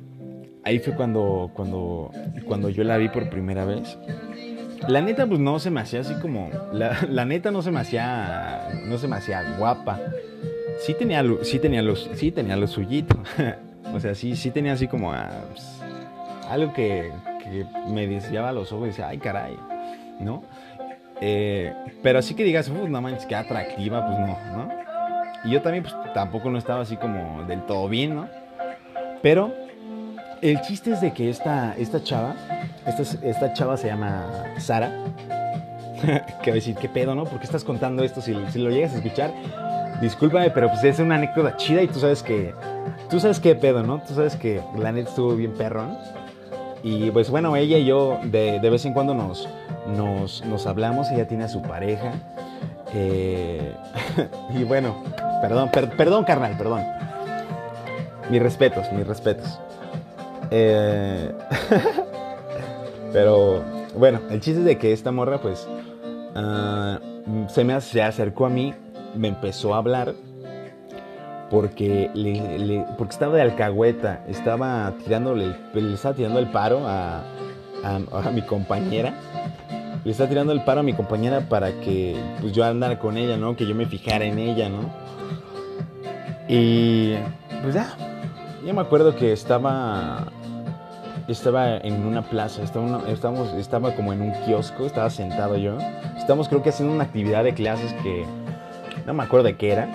ahí 0.63 0.79
fue 0.79 0.95
cuando, 0.95 1.51
cuando, 1.53 2.11
cuando 2.45 2.69
yo 2.69 2.83
la 2.83 2.97
vi 2.97 3.09
por 3.09 3.29
primera 3.29 3.65
vez. 3.65 3.97
La 4.87 5.01
neta, 5.01 5.25
pues 5.25 5.39
no 5.39 5.59
se 5.59 5.71
me 5.71 5.81
hacía 5.81 6.01
así 6.01 6.13
como, 6.15 6.49
la, 6.71 7.25
neta 7.25 7.51
no 7.51 7.61
se 7.61 7.71
me 7.71 7.79
hacía, 7.79 8.69
no 8.85 8.97
se 8.97 9.07
me 9.07 9.15
hacía 9.15 9.55
guapa. 9.57 9.99
sí 10.79 10.93
tenía, 10.93 11.23
sí 11.43 11.59
tenía, 11.59 11.81
los, 11.81 12.09
sí 12.15 12.31
tenía 12.31 12.55
lo 12.55 12.67
suyito. 12.67 13.17
o 13.93 13.99
sea, 13.99 14.15
sí, 14.15 14.35
sí 14.35 14.51
tenía 14.51 14.73
así 14.73 14.87
como 14.87 15.13
pues, 15.51 15.79
algo 16.49 16.73
que, 16.73 17.11
que 17.43 17.65
me 17.89 18.07
desviaba 18.07 18.51
los 18.51 18.71
ojos 18.71 18.85
y 18.85 18.89
decía, 18.89 19.07
ay, 19.07 19.17
caray, 19.17 19.57
¿no? 20.19 20.43
Eh, 21.21 21.73
pero 22.01 22.19
así 22.19 22.33
que 22.33 22.43
digas, 22.43 22.69
no 22.69 23.01
manches, 23.01 23.25
qué 23.25 23.35
atractiva, 23.35 24.05
pues 24.05 24.19
no, 24.19 24.37
¿no? 24.57 24.69
Y 25.45 25.51
yo 25.51 25.61
también, 25.61 25.83
pues 25.83 25.95
tampoco 26.13 26.49
no 26.49 26.57
estaba 26.57 26.81
así 26.81 26.97
como 26.97 27.43
del 27.43 27.65
todo 27.65 27.87
bien, 27.87 28.15
¿no? 28.15 28.27
Pero 29.21 29.53
el 30.41 30.59
chiste 30.61 30.91
es 30.91 31.01
de 31.01 31.13
que 31.13 31.29
esta, 31.29 31.75
esta 31.77 32.03
chava, 32.03 32.35
esta, 32.85 33.27
esta 33.27 33.53
chava 33.53 33.77
se 33.77 33.87
llama 33.87 34.25
Sara. 34.57 34.91
que 36.43 36.51
va 36.51 36.53
a 36.53 36.55
decir, 36.55 36.75
¿qué 36.75 36.89
pedo, 36.89 37.15
no? 37.15 37.25
¿Por 37.25 37.39
qué 37.39 37.45
estás 37.45 37.63
contando 37.63 38.03
esto? 38.03 38.21
Si, 38.21 38.35
si 38.51 38.59
lo 38.59 38.69
llegas 38.69 38.93
a 38.93 38.97
escuchar, 38.97 39.31
discúlpame, 40.01 40.49
pero 40.49 40.69
pues 40.69 40.83
es 40.83 40.99
una 40.99 41.15
anécdota 41.15 41.55
chida 41.55 41.81
y 41.81 41.87
tú 41.87 41.99
sabes 41.99 42.23
que, 42.23 42.53
tú 43.09 43.19
sabes 43.19 43.39
qué 43.39 43.55
pedo, 43.55 43.83
¿no? 43.83 44.01
Tú 44.01 44.13
sabes 44.13 44.35
que 44.35 44.61
la 44.77 44.91
neta 44.91 45.09
estuvo 45.09 45.35
bien 45.35 45.53
perrón. 45.53 45.97
Y 46.83 47.11
pues 47.11 47.29
bueno, 47.29 47.55
ella 47.55 47.77
y 47.77 47.85
yo 47.85 48.19
de, 48.25 48.59
de 48.59 48.69
vez 48.69 48.85
en 48.85 48.93
cuando 48.93 49.13
nos, 49.13 49.47
nos, 49.87 50.43
nos, 50.45 50.67
hablamos, 50.67 51.09
ella 51.11 51.27
tiene 51.27 51.45
a 51.45 51.47
su 51.47 51.61
pareja. 51.61 52.11
Eh, 52.93 53.73
y 54.53 54.63
bueno, 54.65 55.01
perdón, 55.41 55.69
perdón, 55.71 56.25
carnal, 56.25 56.57
perdón. 56.57 56.83
Mis 58.29 58.41
respetos, 58.41 58.91
mis 58.91 59.07
respetos. 59.07 59.59
Eh, 60.51 61.31
pero 63.13 63.63
bueno, 63.95 64.19
el 64.29 64.41
chiste 64.41 64.59
es 64.59 64.65
de 64.65 64.77
que 64.77 64.91
esta 64.91 65.11
morra 65.11 65.39
pues 65.39 65.67
uh, 66.35 67.47
se 67.47 67.63
me 67.63 67.79
se 67.79 68.01
acercó 68.01 68.47
a 68.47 68.49
mí, 68.49 68.73
me 69.15 69.29
empezó 69.29 69.75
a 69.75 69.77
hablar 69.77 70.13
porque, 71.53 72.09
le, 72.15 72.83
porque 72.97 73.13
estaba 73.13 73.35
de 73.35 73.43
alcahueta, 73.43 74.25
estaba 74.27 74.91
tirándole, 75.03 75.55
le 75.75 75.93
estaba 75.93 76.15
tirando 76.15 76.39
el 76.39 76.47
paro 76.47 76.87
a, 76.87 77.21
a, 77.83 78.31
mi 78.31 78.41
compañera. 78.41 79.13
Le 80.03 80.11
estaba 80.11 80.27
tirando 80.27 80.51
el 80.51 80.63
paro 80.63 80.79
a 80.79 80.83
mi 80.83 80.93
compañera 80.93 81.41
para 81.41 81.71
que 81.79 82.17
pues 82.41 82.53
yo 82.53 82.65
andara 82.65 82.97
con 82.97 83.17
ella, 83.17 83.37
¿no? 83.37 83.55
Que 83.55 83.67
yo 83.67 83.75
me 83.75 83.85
fijara 83.85 84.25
en 84.25 84.39
ella, 84.39 84.67
¿no? 84.67 84.89
Y 86.47 87.13
pues 87.61 87.75
ya, 87.75 87.95
yo 88.65 88.73
me 88.73 88.81
acuerdo 88.81 89.15
que 89.15 89.31
estaba 89.31 90.31
estaba 91.27 91.77
en 91.77 92.05
una 92.05 92.21
plaza, 92.21 92.63
estaba, 92.63 93.01
estábamos, 93.07 93.53
estaba 93.53 93.95
como 93.95 94.13
en 94.13 94.21
un 94.21 94.31
kiosco, 94.45 94.85
estaba 94.85 95.09
sentado 95.09 95.57
yo. 95.57 95.77
Estamos 96.17 96.49
creo 96.49 96.63
que 96.63 96.69
haciendo 96.69 96.93
una 96.93 97.05
actividad 97.05 97.43
de 97.43 97.53
clases 97.53 97.93
que 98.03 98.25
no 99.05 99.13
me 99.13 99.23
acuerdo 99.23 99.45
de 99.45 99.55
qué 99.55 99.71
era. 99.71 99.87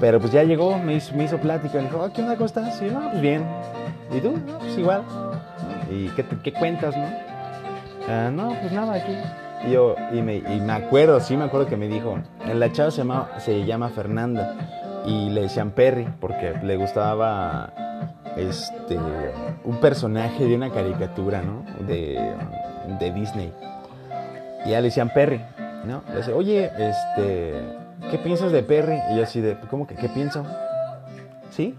Pero 0.00 0.20
pues 0.20 0.32
ya 0.32 0.44
llegó, 0.44 0.78
me 0.78 0.94
hizo, 0.94 1.14
me 1.16 1.24
hizo 1.24 1.38
plática, 1.38 1.78
me 1.78 1.84
dijo, 1.84 2.02
ah, 2.02 2.12
¿qué 2.12 2.22
onda, 2.22 2.36
cómo 2.36 2.48
no, 2.92 3.10
pues 3.10 3.20
bien. 3.20 3.44
¿Y 4.16 4.20
tú? 4.20 4.34
Pues 4.60 4.78
igual. 4.78 5.02
¿Y 5.90 6.08
qué, 6.10 6.24
qué 6.42 6.52
cuentas, 6.52 6.96
no? 6.96 7.06
Ah, 8.08 8.30
no, 8.32 8.54
pues 8.60 8.72
nada, 8.72 8.94
aquí. 8.94 9.12
Y 9.66 9.72
yo, 9.72 9.96
y 10.12 10.22
me, 10.22 10.36
y 10.36 10.60
me 10.60 10.72
acuerdo, 10.72 11.18
sí 11.20 11.36
me 11.36 11.44
acuerdo 11.44 11.66
que 11.66 11.76
me 11.76 11.88
dijo, 11.88 12.18
la 12.54 12.72
chava 12.72 12.90
se 12.90 12.98
llama, 12.98 13.28
se 13.38 13.64
llama 13.64 13.88
Fernanda 13.88 14.54
y 15.04 15.30
le 15.30 15.42
decían 15.42 15.72
Perry 15.72 16.08
porque 16.20 16.54
le 16.62 16.76
gustaba 16.76 17.72
este, 18.38 18.98
un 19.64 19.76
personaje 19.80 20.44
de 20.44 20.54
una 20.54 20.70
caricatura, 20.70 21.42
¿no? 21.42 21.64
De, 21.86 22.18
Disney. 23.14 23.52
Y 24.64 24.70
ya 24.70 24.80
le 24.80 24.88
decían 24.88 25.10
Perry, 25.12 25.40
¿no? 25.84 26.02
Le 26.10 26.16
dice, 26.16 26.32
oye, 26.32 26.70
este, 26.78 27.54
¿qué 28.10 28.18
piensas 28.18 28.52
de 28.52 28.62
Perry? 28.62 28.98
Y 29.10 29.16
yo 29.16 29.22
así 29.22 29.40
de, 29.40 29.56
¿cómo 29.70 29.86
que 29.86 29.94
qué 29.94 30.08
pienso? 30.08 30.44
¿Sí? 31.50 31.76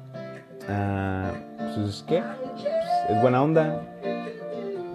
Ah, 0.70 1.32
pues, 1.76 2.04
¿qué? 2.08 2.22
Pues, 2.54 2.66
es 3.10 3.22
buena 3.22 3.42
onda, 3.42 3.82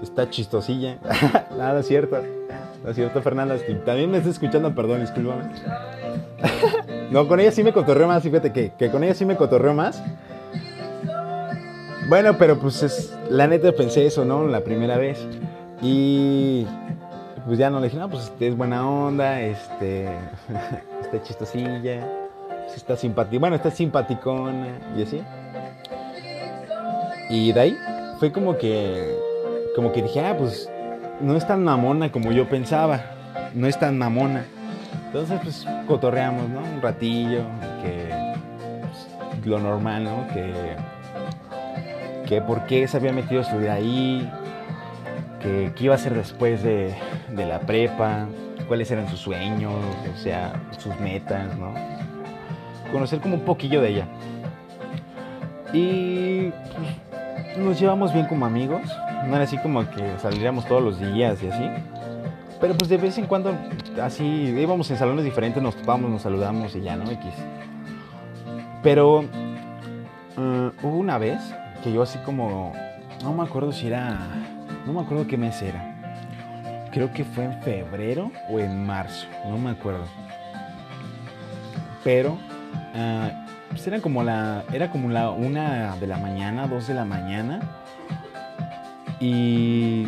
está 0.03 0.31
chistosilla. 0.31 0.99
Nada 1.59 1.83
cierto. 1.83 2.23
No 2.83 2.91
es 2.91 2.97
cierto, 2.97 3.23
Fernanda. 3.23 3.57
También 3.85 4.11
me 4.11 4.19
está 4.19 4.31
escuchando, 4.31 4.75
perdón, 4.75 5.01
discúlpame. 5.01 5.45
no, 7.11 7.27
con 7.27 7.41
ella 7.41 7.51
sí 7.51 7.65
me 7.65 7.73
cotorreo 7.73 8.07
más, 8.07 8.23
fíjate 8.23 8.53
que, 8.53 8.73
que 8.79 8.91
con 8.91 9.03
ella 9.03 9.15
sí 9.15 9.25
me 9.25 9.37
cotorreo 9.37 9.75
más. 9.75 10.03
Bueno, 12.07 12.37
pero 12.37 12.59
pues 12.59 12.83
es, 12.83 13.17
la 13.31 13.47
neta 13.47 13.73
pensé 13.73 14.07
eso, 14.07 14.25
¿no? 14.25 14.47
La 14.47 14.61
primera 14.61 14.99
vez. 14.99 15.27
Y 15.81 16.67
pues 17.47 17.59
ya 17.59 17.71
no 17.71 17.81
le 17.81 17.87
dije, 17.87 17.99
no, 17.99 18.11
pues 18.11 18.31
es 18.41 18.57
buena 18.57 18.89
onda, 18.89 19.41
este, 19.41 20.05
está 21.03 21.23
chistosilla, 21.23 22.07
está 22.75 22.97
simpática, 22.97 23.39
bueno, 23.39 23.57
está 23.57 23.71
simpaticona 23.71 24.79
y 24.97 25.03
así. 25.03 25.23
Y 27.31 27.53
de 27.53 27.61
ahí 27.61 27.79
fue 28.19 28.33
como 28.33 28.57
que, 28.59 29.17
como 29.75 29.93
que 29.93 30.03
dije, 30.03 30.21
ah, 30.21 30.37
pues 30.39 30.71
no 31.21 31.37
es 31.37 31.47
tan 31.47 31.65
mamona 31.65 32.13
como 32.13 32.33
yo 32.33 32.49
pensaba, 32.49 33.01
no 33.55 33.67
es 33.67 33.79
tan 33.79 33.97
mamona. 33.97 34.45
Entonces, 35.07 35.41
pues 35.43 35.67
cotorreamos, 35.87 36.49
¿no? 36.51 36.61
Un 36.61 36.83
ratillo, 36.83 37.45
que 37.83 38.11
pues, 38.81 39.47
lo 39.47 39.59
normal, 39.59 40.05
¿no? 40.05 40.27
Que 40.29 40.77
que 42.27 42.41
por 42.41 42.67
qué 42.67 42.87
se 42.89 42.97
había 42.97 43.13
metido 43.13 43.41
a 43.41 43.45
estudiar 43.45 43.77
ahí, 43.77 44.31
que 45.41 45.73
qué 45.77 45.85
iba 45.85 45.95
a 45.95 45.97
hacer 45.97 46.15
después 46.15 46.63
de, 46.63 46.95
la 47.37 47.61
prepa, 47.61 48.27
cuáles 48.67 48.91
eran 48.91 49.09
sus 49.09 49.21
sueños, 49.21 49.73
o 50.15 50.19
sea, 50.19 50.53
sus 50.79 50.99
metas, 51.01 51.57
¿no? 51.57 51.75
Conocer 52.93 53.21
como 53.21 53.35
un 53.35 53.43
poquillo 53.43 53.81
de 53.81 53.89
ella. 53.91 54.07
Y 55.73 56.51
pues, 56.51 57.59
nos 57.59 57.81
llevamos 57.81 58.13
bien 58.13 58.27
como 58.27 58.47
amigos, 58.47 58.83
no 59.27 59.35
era 59.35 59.45
así 59.45 59.59
como 59.59 59.89
que 59.91 60.19
saliríamos 60.19 60.67
todos 60.67 60.83
los 60.83 60.99
días 61.01 61.43
y 61.43 61.49
así. 61.49 61.69
Pero 62.61 62.75
pues 62.77 62.89
de 62.89 62.97
vez 62.97 63.19
en 63.19 63.27
cuando 63.27 63.55
así 64.01 64.25
íbamos 64.25 64.91
en 64.91 64.97
salones 64.97 65.25
diferentes, 65.25 65.63
nos 65.63 65.75
topamos, 65.75 66.11
nos 66.11 66.23
saludamos 66.23 66.75
y 66.75 66.81
ya, 66.81 66.97
¿no? 66.97 67.11
X. 67.11 67.27
Pero 68.83 69.19
uh, 69.19 70.71
hubo 70.83 70.97
una 70.97 71.19
vez 71.19 71.41
que 71.85 71.93
yo 71.93 72.01
así 72.01 72.19
como, 72.21 72.73
no 73.23 73.35
me 73.35 73.43
acuerdo 73.43 73.71
si 73.71 73.89
era, 73.89 74.19
no 74.87 74.95
me 74.95 75.03
acuerdo 75.03 75.27
qué 75.27 75.37
mes 75.37 75.61
era. 75.61 75.95
Creo 76.91 77.13
que 77.13 77.25
fue 77.25 77.45
en 77.45 77.61
febrero 77.61 78.33
o 78.49 78.59
en 78.59 78.87
marzo, 78.87 79.27
no 79.47 79.59
me 79.59 79.71
acuerdo. 79.71 80.07
Pero 82.03 82.33
uh, 82.33 83.69
pues 83.69 83.87
era 83.87 84.01
como 84.01 84.23
la, 84.23 84.65
era 84.73 84.91
como 84.91 85.11
la 85.11 85.31
una 85.31 85.95
de 85.97 86.07
la 86.07 86.17
mañana, 86.17 86.67
dos 86.67 86.87
de 86.87 86.95
la 86.95 87.05
mañana. 87.05 87.61
Y 89.21 90.07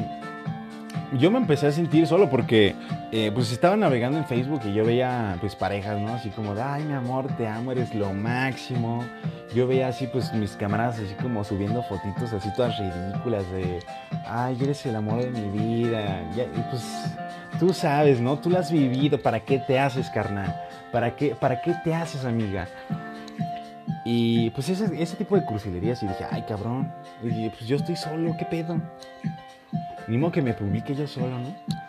yo 1.18 1.30
me 1.30 1.36
empecé 1.36 1.66
a 1.66 1.72
sentir 1.72 2.06
solo 2.06 2.30
porque 2.30 2.74
eh, 3.12 3.30
pues 3.32 3.52
estaba 3.52 3.76
navegando 3.76 4.18
en 4.18 4.24
Facebook 4.24 4.62
y 4.64 4.74
yo 4.74 4.84
veía 4.84 5.36
pues 5.40 5.54
parejas, 5.54 6.00
¿no? 6.00 6.14
Así 6.14 6.30
como 6.30 6.54
de, 6.54 6.62
ay 6.62 6.84
mi 6.84 6.92
amor, 6.92 7.28
te 7.36 7.46
amo, 7.46 7.72
eres 7.72 7.94
lo 7.94 8.12
máximo. 8.12 9.04
Yo 9.54 9.66
veía 9.68 9.88
así 9.88 10.08
pues 10.08 10.32
mis 10.32 10.56
camaradas 10.56 10.98
así 10.98 11.14
como 11.22 11.44
subiendo 11.44 11.82
fotitos 11.84 12.32
así 12.32 12.52
todas 12.56 12.76
ridículas 12.78 13.48
de, 13.52 13.78
ay, 14.26 14.58
eres 14.60 14.84
el 14.86 14.96
amor 14.96 15.22
de 15.22 15.30
mi 15.30 15.48
vida. 15.50 16.20
y 16.34 16.60
pues 16.70 16.82
tú 17.60 17.72
sabes, 17.72 18.20
¿no? 18.20 18.38
Tú 18.38 18.50
lo 18.50 18.58
has 18.58 18.72
vivido, 18.72 19.22
¿para 19.22 19.40
qué 19.40 19.58
te 19.58 19.78
haces, 19.78 20.10
carnal? 20.10 20.54
¿Para 20.90 21.14
qué, 21.14 21.36
para 21.36 21.62
qué 21.62 21.74
te 21.84 21.94
haces, 21.94 22.24
amiga? 22.24 22.66
Y 24.04 24.50
pues 24.50 24.68
ese, 24.68 24.90
ese 25.00 25.16
tipo 25.16 25.36
de 25.36 25.44
crucilerías 25.44 26.02
y 26.02 26.08
dije, 26.08 26.26
ay 26.30 26.42
cabrón, 26.42 26.92
y 27.22 27.48
pues 27.50 27.66
yo 27.66 27.76
estoy 27.76 27.96
solo, 27.96 28.36
¿qué 28.36 28.44
pedo? 28.44 28.80
Ni 30.08 30.18
modo 30.18 30.32
que 30.32 30.42
me 30.42 30.54
publique 30.54 30.94
yo 30.94 31.06
solo, 31.06 31.38
¿no? 31.38 31.85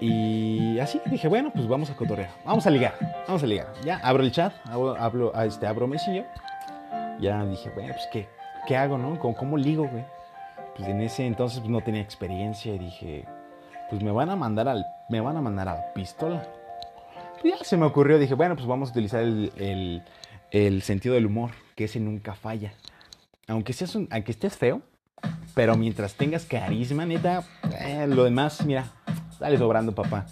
Y 0.00 0.78
así 0.78 1.00
dije, 1.06 1.28
bueno, 1.28 1.50
pues 1.52 1.68
vamos 1.68 1.90
a 1.90 1.94
cotorrear. 1.94 2.30
Vamos 2.44 2.66
a 2.66 2.70
ligar, 2.70 2.94
vamos 3.26 3.42
a 3.42 3.46
ligar. 3.46 3.72
Ya 3.84 3.98
abro 3.98 4.22
el 4.22 4.32
chat, 4.32 4.52
abro, 4.64 4.96
hablo, 4.96 5.34
este, 5.42 5.66
abro 5.66 5.86
Messenger. 5.86 6.26
Ya 7.20 7.44
dije, 7.44 7.70
bueno, 7.74 7.92
pues 7.92 8.08
¿qué, 8.10 8.28
qué 8.66 8.76
hago, 8.76 8.96
no? 8.96 9.18
¿Cómo, 9.18 9.36
¿Cómo, 9.36 9.58
ligo, 9.58 9.86
güey? 9.86 10.04
Pues 10.74 10.88
en 10.88 11.02
ese 11.02 11.26
entonces 11.26 11.60
pues, 11.60 11.70
no 11.70 11.82
tenía 11.82 12.00
experiencia 12.00 12.74
y 12.74 12.78
dije, 12.78 13.26
pues 13.90 14.02
me 14.02 14.10
van 14.10 14.30
a 14.30 14.36
mandar 14.36 14.68
al, 14.68 14.86
me 15.10 15.20
van 15.20 15.36
a 15.36 15.42
mandar 15.42 15.68
a 15.68 15.92
pistola. 15.92 16.48
Pues 17.42 17.58
ya 17.58 17.64
se 17.64 17.76
me 17.76 17.84
ocurrió, 17.84 18.18
dije, 18.18 18.34
bueno, 18.34 18.54
pues 18.54 18.66
vamos 18.66 18.88
a 18.88 18.92
utilizar 18.92 19.20
el, 19.20 19.52
el, 19.56 20.02
el 20.50 20.80
sentido 20.80 21.14
del 21.14 21.26
humor, 21.26 21.50
que 21.76 21.84
ese 21.84 22.00
nunca 22.00 22.34
falla. 22.34 22.72
Aunque, 23.48 23.74
seas 23.74 23.94
un, 23.94 24.08
aunque 24.10 24.30
estés 24.30 24.56
feo, 24.56 24.80
pero 25.54 25.76
mientras 25.76 26.14
tengas 26.14 26.44
carisma, 26.44 27.04
neta, 27.04 27.44
eh, 27.80 28.06
lo 28.08 28.24
demás, 28.24 28.64
mira, 28.64 28.86
dale 29.40 29.58
sobrando, 29.58 29.94
papá. 29.94 30.26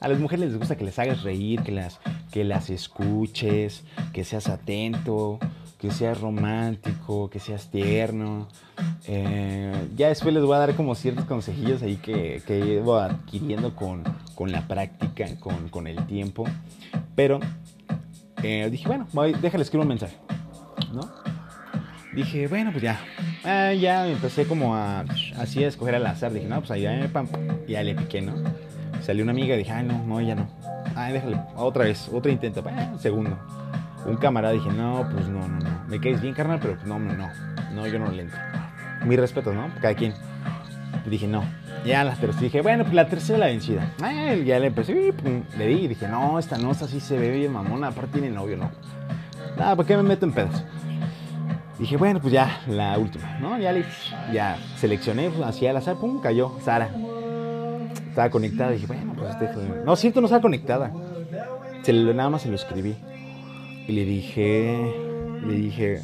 A 0.00 0.08
las 0.08 0.18
mujeres 0.18 0.50
les 0.50 0.58
gusta 0.58 0.76
que 0.76 0.84
les 0.84 0.98
hagas 0.98 1.22
reír, 1.22 1.62
que 1.62 1.72
las, 1.72 1.98
que 2.30 2.44
las 2.44 2.70
escuches, 2.70 3.84
que 4.12 4.24
seas 4.24 4.48
atento, 4.48 5.38
que 5.78 5.90
seas 5.90 6.20
romántico, 6.20 7.30
que 7.30 7.40
seas 7.40 7.70
tierno. 7.70 8.48
Eh, 9.06 9.88
ya 9.96 10.08
después 10.08 10.32
les 10.34 10.42
voy 10.42 10.56
a 10.56 10.58
dar 10.58 10.74
como 10.76 10.94
ciertos 10.94 11.24
consejillos 11.24 11.82
ahí 11.82 11.96
que, 11.96 12.42
que 12.46 12.82
adquiriendo 12.86 13.74
con, 13.74 14.02
con 14.34 14.52
la 14.52 14.66
práctica, 14.66 15.26
con, 15.40 15.68
con, 15.68 15.86
el 15.86 16.06
tiempo. 16.06 16.44
Pero 17.14 17.40
eh, 18.42 18.68
dije, 18.70 18.86
bueno, 18.86 19.06
voy, 19.12 19.32
déjale 19.32 19.62
escribir 19.62 19.82
un 19.82 19.88
mensaje, 19.88 20.16
¿no? 20.92 21.23
Dije, 22.14 22.46
bueno, 22.46 22.70
pues 22.70 22.82
ya. 22.82 23.00
Ah, 23.44 23.72
ya 23.72 24.06
empecé 24.06 24.46
como 24.46 24.76
a, 24.76 25.04
así 25.38 25.64
a 25.64 25.68
escoger 25.68 25.96
al 25.96 26.06
azar. 26.06 26.32
Dije, 26.32 26.46
no, 26.46 26.60
pues 26.60 26.70
allá, 26.70 27.08
pam, 27.12 27.26
ya 27.66 27.82
le 27.82 27.94
piqué, 27.94 28.22
¿no? 28.22 28.34
Salió 29.02 29.22
una 29.22 29.32
amiga 29.32 29.54
y 29.54 29.58
dije, 29.58 29.72
ay, 29.72 29.84
no, 29.84 30.02
no, 30.04 30.20
ya 30.20 30.34
no. 30.34 30.48
Ay, 30.94 31.12
déjale, 31.12 31.40
otra 31.56 31.84
vez, 31.84 32.08
otro 32.12 32.30
intento, 32.30 32.62
segundo. 32.98 33.36
Un 34.06 34.16
camarada 34.16 34.54
dije, 34.54 34.70
no, 34.70 35.08
pues 35.12 35.28
no, 35.28 35.40
no, 35.48 35.58
no. 35.58 35.84
Me 35.88 35.98
caes 35.98 36.20
bien, 36.20 36.34
carnal, 36.34 36.60
pero 36.60 36.76
no, 36.86 36.98
no, 36.98 37.14
no. 37.14 37.28
No, 37.72 37.86
yo 37.86 37.98
no 37.98 38.10
le 38.10 38.22
entro. 38.22 38.38
Mi 39.04 39.16
respeto, 39.16 39.52
¿no? 39.52 39.68
Cada 39.80 39.94
quien. 39.94 40.14
dije, 41.06 41.26
no. 41.26 41.42
Ya 41.84 42.04
la 42.04 42.14
tercera, 42.14 42.40
dije, 42.40 42.62
bueno, 42.62 42.84
pues 42.84 42.94
la 42.94 43.08
tercera 43.08 43.38
la 43.38 43.46
vencida. 43.46 43.92
Ay, 44.00 44.44
ya 44.44 44.58
le 44.58 44.68
empecé, 44.68 45.12
pum, 45.12 45.42
le 45.58 45.66
di 45.66 45.74
y 45.84 45.88
dije, 45.88 46.08
no, 46.08 46.38
esta 46.38 46.56
no, 46.56 46.70
esta 46.70 46.86
sí 46.86 47.00
se 47.00 47.18
ve 47.18 47.30
bien 47.30 47.52
mamona, 47.52 47.88
aparte 47.88 48.20
tiene 48.20 48.30
novio, 48.30 48.56
no. 48.56 48.70
Nada, 49.58 49.76
¿por 49.76 49.84
qué 49.84 49.96
me 49.96 50.02
meto 50.02 50.24
en 50.24 50.32
pedos? 50.32 50.64
Dije, 51.78 51.96
bueno, 51.96 52.20
pues 52.20 52.32
ya, 52.32 52.60
la 52.68 52.96
última, 52.98 53.38
¿no? 53.40 53.58
Ya, 53.58 53.72
le, 53.72 53.84
ya 54.32 54.56
seleccioné, 54.76 55.30
pues, 55.30 55.42
hacia 55.42 55.70
el 55.70 55.76
azar, 55.76 55.96
pum, 55.96 56.20
cayó, 56.20 56.52
Sara. 56.60 56.88
Estaba 58.08 58.30
conectada, 58.30 58.70
dije, 58.70 58.86
bueno, 58.86 59.12
pues 59.16 59.30
este 59.30 59.48
fue... 59.48 59.82
No, 59.84 59.96
cierto, 59.96 60.20
no 60.20 60.26
estaba 60.26 60.42
conectada. 60.42 60.92
Se 61.82 61.92
nada 61.92 62.30
más 62.30 62.42
se 62.42 62.48
lo 62.48 62.54
escribí. 62.54 62.94
Y 63.88 63.92
le 63.92 64.04
dije, 64.04 64.94
le 65.44 65.54
dije, 65.54 66.00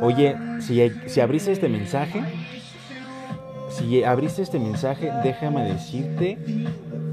oye, 0.00 0.36
si, 0.60 0.90
si 1.06 1.20
abriste 1.20 1.52
este 1.52 1.68
mensaje, 1.68 2.20
si 3.70 4.02
abriste 4.02 4.42
este 4.42 4.58
mensaje, 4.58 5.12
déjame 5.22 5.62
decirte 5.62 6.38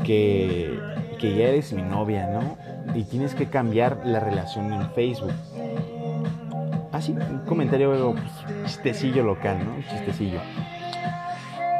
que, 0.03 0.79
que 1.19 1.35
ya 1.35 1.49
eres 1.49 1.71
mi 1.71 1.83
novia, 1.83 2.27
¿no? 2.27 2.57
Y 2.95 3.03
tienes 3.03 3.35
que 3.35 3.45
cambiar 3.45 4.01
la 4.05 4.19
relación 4.19 4.73
en 4.73 4.89
Facebook 4.91 5.33
así, 7.01 7.11
un 7.11 7.39
comentario 7.45 8.13
pues, 8.13 8.23
chistecillo 8.65 9.23
local, 9.23 9.57
¿no? 9.65 9.75
Un 9.75 9.83
chistecillo. 9.83 10.39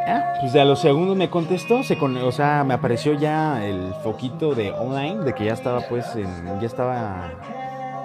Ah, 0.08 0.34
pues 0.42 0.56
a 0.56 0.66
los 0.66 0.80
segundos 0.80 1.16
me 1.16 1.30
contestó, 1.30 1.84
se 1.84 1.96
o 1.96 2.32
sea, 2.32 2.64
me 2.64 2.74
apareció 2.74 3.14
ya 3.14 3.64
el 3.64 3.94
foquito 4.04 4.56
de 4.56 4.72
online, 4.72 5.24
de 5.24 5.34
que 5.34 5.46
ya 5.46 5.54
estaba 5.54 5.82
pues, 5.82 6.06
ya 6.16 6.66
estaba 6.66 7.30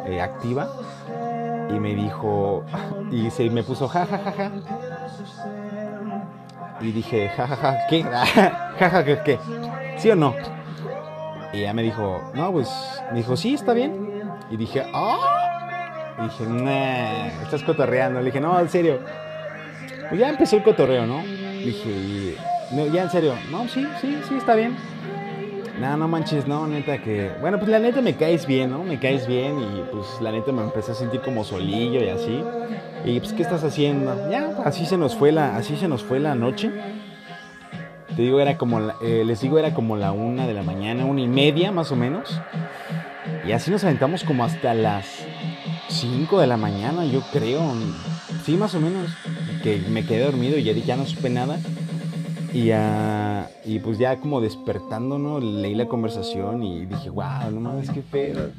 eh, 0.06 0.20
activa. 0.20 0.68
Y 1.70 1.80
me 1.80 1.94
dijo, 1.94 2.64
y 3.10 3.30
se 3.30 3.50
me 3.50 3.62
puso 3.62 3.88
ja, 3.88 4.06
ja, 4.06 4.18
ja, 4.18 4.32
ja. 4.32 4.52
Y 6.80 6.92
dije, 6.92 7.30
ja, 7.30 7.46
ja, 7.48 7.56
ja, 7.56 7.86
¿qué? 7.88 8.02
ja, 8.78 8.90
ja, 8.90 9.04
¿qué? 9.04 9.18
¿qué? 9.24 9.38
¿Sí 9.96 10.10
o 10.10 10.16
no? 10.16 10.34
Y 11.52 11.60
ella 11.60 11.72
me 11.72 11.82
dijo, 11.82 12.20
no, 12.34 12.52
pues, 12.52 12.68
me 13.10 13.18
dijo, 13.18 13.36
sí, 13.36 13.54
está 13.54 13.72
bien. 13.72 14.22
Y 14.50 14.56
dije, 14.56 14.86
¡ah! 14.92 15.35
Dije, 16.22 16.46
nah, 16.46 17.26
estás 17.42 17.62
cotorreando. 17.62 18.20
Le 18.20 18.26
dije, 18.26 18.40
no, 18.40 18.58
en 18.58 18.68
serio. 18.68 19.00
Pues 20.08 20.20
ya 20.20 20.28
empezó 20.28 20.56
el 20.56 20.62
cotorreo, 20.62 21.06
¿no? 21.06 21.22
dije, 21.66 22.36
no, 22.70 22.86
ya 22.86 23.02
en 23.02 23.10
serio, 23.10 23.34
no, 23.50 23.66
sí, 23.68 23.84
sí, 24.00 24.16
sí, 24.28 24.36
está 24.36 24.54
bien. 24.54 24.76
No, 25.80 25.96
no 25.96 26.08
manches, 26.08 26.46
no, 26.46 26.66
neta 26.66 26.98
que... 27.02 27.30
Bueno, 27.40 27.58
pues 27.58 27.70
la 27.70 27.78
neta 27.78 28.00
me 28.00 28.16
caes 28.16 28.46
bien, 28.46 28.70
¿no? 28.70 28.82
Me 28.82 28.98
caes 28.98 29.26
bien 29.26 29.58
y 29.60 29.82
pues 29.92 30.06
la 30.22 30.32
neta 30.32 30.50
me 30.52 30.62
empecé 30.62 30.92
a 30.92 30.94
sentir 30.94 31.20
como 31.20 31.44
solillo 31.44 32.02
y 32.02 32.08
así. 32.08 32.42
Y 33.04 33.20
pues, 33.20 33.34
¿qué 33.34 33.42
estás 33.42 33.62
haciendo? 33.62 34.30
Ya, 34.30 34.56
así 34.64 34.86
se 34.86 34.96
nos 34.96 35.14
fue 35.14 35.32
la, 35.32 35.56
así 35.56 35.76
se 35.76 35.86
nos 35.86 36.02
fue 36.02 36.18
la 36.18 36.34
noche. 36.34 36.70
Te 38.14 38.22
digo, 38.22 38.40
era 38.40 38.56
como, 38.56 38.80
eh, 39.02 39.24
les 39.26 39.42
digo, 39.42 39.58
era 39.58 39.74
como 39.74 39.96
la 39.96 40.12
una 40.12 40.46
de 40.46 40.54
la 40.54 40.62
mañana, 40.62 41.04
una 41.04 41.20
y 41.20 41.28
media 41.28 41.72
más 41.72 41.92
o 41.92 41.96
menos. 41.96 42.40
Y 43.46 43.52
así 43.52 43.70
nos 43.70 43.84
aventamos 43.84 44.24
como 44.24 44.44
hasta 44.44 44.72
las 44.72 45.26
5 46.00 46.40
de 46.40 46.46
la 46.46 46.58
mañana, 46.58 47.06
yo 47.06 47.22
creo. 47.32 47.62
Sí, 48.44 48.56
más 48.56 48.74
o 48.74 48.80
menos. 48.80 49.10
Que 49.62 49.78
me 49.90 50.04
quedé 50.04 50.24
dormido 50.24 50.58
y 50.58 50.62
ya, 50.62 50.96
no 50.96 51.06
supe 51.06 51.30
nada. 51.30 51.58
Y, 52.52 52.70
y 53.64 53.78
pues 53.80 53.98
ya 53.98 54.18
como 54.18 54.40
despertando, 54.40 55.18
¿no? 55.18 55.40
Leí 55.40 55.74
la 55.74 55.86
conversación 55.86 56.62
y 56.62 56.84
dije, 56.86 57.08
wow, 57.08 57.50
no 57.50 57.60
mames, 57.60 57.90
qué 57.90 58.02
feo. 58.02 58.50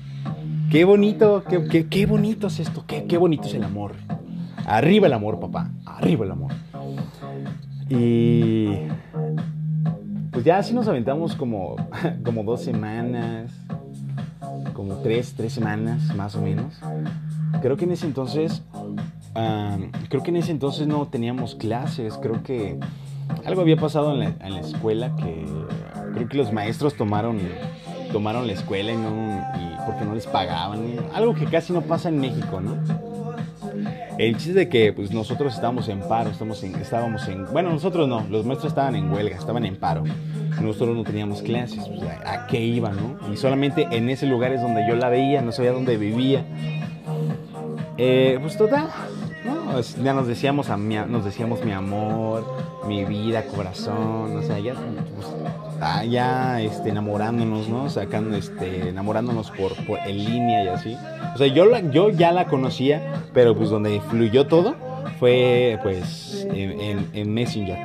Qué 0.71 0.83
bonito, 0.83 1.43
qué, 1.47 1.87
qué, 1.87 2.05
bonito 2.05 2.47
es 2.47 2.59
esto, 2.59 2.83
qué, 2.87 3.05
qué 3.05 3.17
bonito 3.17 3.47
es 3.47 3.53
el 3.53 3.63
amor. 3.63 3.93
Arriba 4.65 5.07
el 5.07 5.13
amor, 5.13 5.39
papá, 5.39 5.71
arriba 5.85 6.25
el 6.25 6.31
amor. 6.31 6.51
Y 7.89 8.67
pues 10.31 10.43
ya 10.43 10.57
así 10.57 10.73
nos 10.73 10.87
aventamos 10.87 11.35
como, 11.35 11.75
como 12.25 12.43
dos 12.43 12.63
semanas, 12.63 13.51
como 14.73 14.95
tres, 14.95 15.33
tres 15.37 15.53
semanas 15.53 16.13
más 16.15 16.35
o 16.35 16.41
menos. 16.41 16.79
Creo 17.61 17.77
que 17.77 17.85
en 17.85 17.91
ese 17.91 18.05
entonces, 18.05 18.63
creo 20.09 20.23
que 20.23 20.29
en 20.29 20.37
ese 20.37 20.51
entonces 20.51 20.87
no 20.87 21.07
teníamos 21.07 21.55
clases, 21.55 22.17
creo 22.21 22.43
que 22.43 22.79
algo 23.45 23.61
había 23.61 23.77
pasado 23.77 24.13
en 24.13 24.53
la, 24.53 24.59
escuela 24.59 25.15
que 25.15 25.45
creo 26.13 26.27
que 26.27 26.37
los 26.37 26.51
maestros 26.53 26.95
tomaron, 26.95 27.39
tomaron 28.11 28.47
la 28.47 28.53
escuela 28.53 28.91
y, 28.91 28.97
no, 28.97 29.41
porque 29.85 30.05
no 30.05 30.15
les 30.15 30.27
pagaban, 30.27 30.81
algo 31.13 31.33
que 31.33 31.45
casi 31.45 31.73
no 31.73 31.81
pasa 31.81 32.09
en 32.09 32.19
México, 32.19 32.61
¿no? 32.61 32.77
El 34.17 34.35
chiste 34.37 34.53
de 34.53 34.69
que 34.69 34.93
pues, 34.93 35.11
nosotros 35.11 35.53
estábamos 35.53 35.87
en 35.89 35.99
paro, 35.99 36.31
estamos 36.31 36.63
en, 36.63 36.75
estábamos 36.75 37.27
en... 37.27 37.45
Bueno, 37.51 37.69
nosotros 37.69 38.07
no, 38.07 38.25
los 38.29 38.45
maestros 38.45 38.71
estaban 38.71 38.95
en 38.95 39.11
huelga, 39.11 39.37
estaban 39.37 39.63
en 39.65 39.75
paro. 39.75 40.03
Nosotros 40.61 40.97
no 40.97 41.03
teníamos 41.03 41.43
clases, 41.43 41.87
pues, 41.87 42.01
¿a, 42.25 42.47
qué 42.47 42.59
iban, 42.59 42.95
no? 42.95 43.31
Y 43.31 43.37
solamente 43.37 43.87
en 43.91 44.09
ese 44.09 44.25
lugar 44.25 44.51
es 44.53 44.61
donde 44.61 44.87
yo 44.87 44.95
la 44.95 45.09
veía, 45.09 45.41
no 45.43 45.51
sabía 45.51 45.71
dónde 45.71 45.97
vivía. 45.97 46.43
Eh, 47.97 48.37
pues 48.39 48.55
total, 48.57 48.89
¿no? 49.43 49.81
ya 50.03 50.13
nos 50.13 50.27
decíamos, 50.27 50.69
a 50.69 50.77
nos 50.77 51.25
decíamos 51.25 51.63
mi 51.65 51.71
amor, 51.71 52.45
mi 52.87 53.05
vida, 53.05 53.43
corazón, 53.45 54.35
o 54.37 54.41
sea, 54.43 54.59
ya, 54.59 54.75
pues, 55.15 55.27
ah, 55.81 56.05
ya 56.05 56.61
este, 56.61 56.89
enamorándonos, 56.89 57.67
¿no? 57.67 57.89
Sacando, 57.89 58.37
este, 58.37 58.89
enamorándonos 58.89 59.49
por, 59.49 59.73
por, 59.87 59.97
en 59.99 60.17
línea 60.17 60.63
y 60.63 60.67
así. 60.67 60.97
O 61.33 61.37
sea, 61.39 61.47
yo, 61.47 61.65
yo 61.89 62.11
ya 62.11 62.31
la 62.31 62.45
conocía, 62.45 63.23
pero 63.33 63.55
pues 63.55 63.71
donde 63.71 63.99
fluyó 64.01 64.45
todo 64.45 64.75
fue 65.19 65.79
pues 65.81 66.47
en, 66.51 67.33
Messenger. 67.33 67.77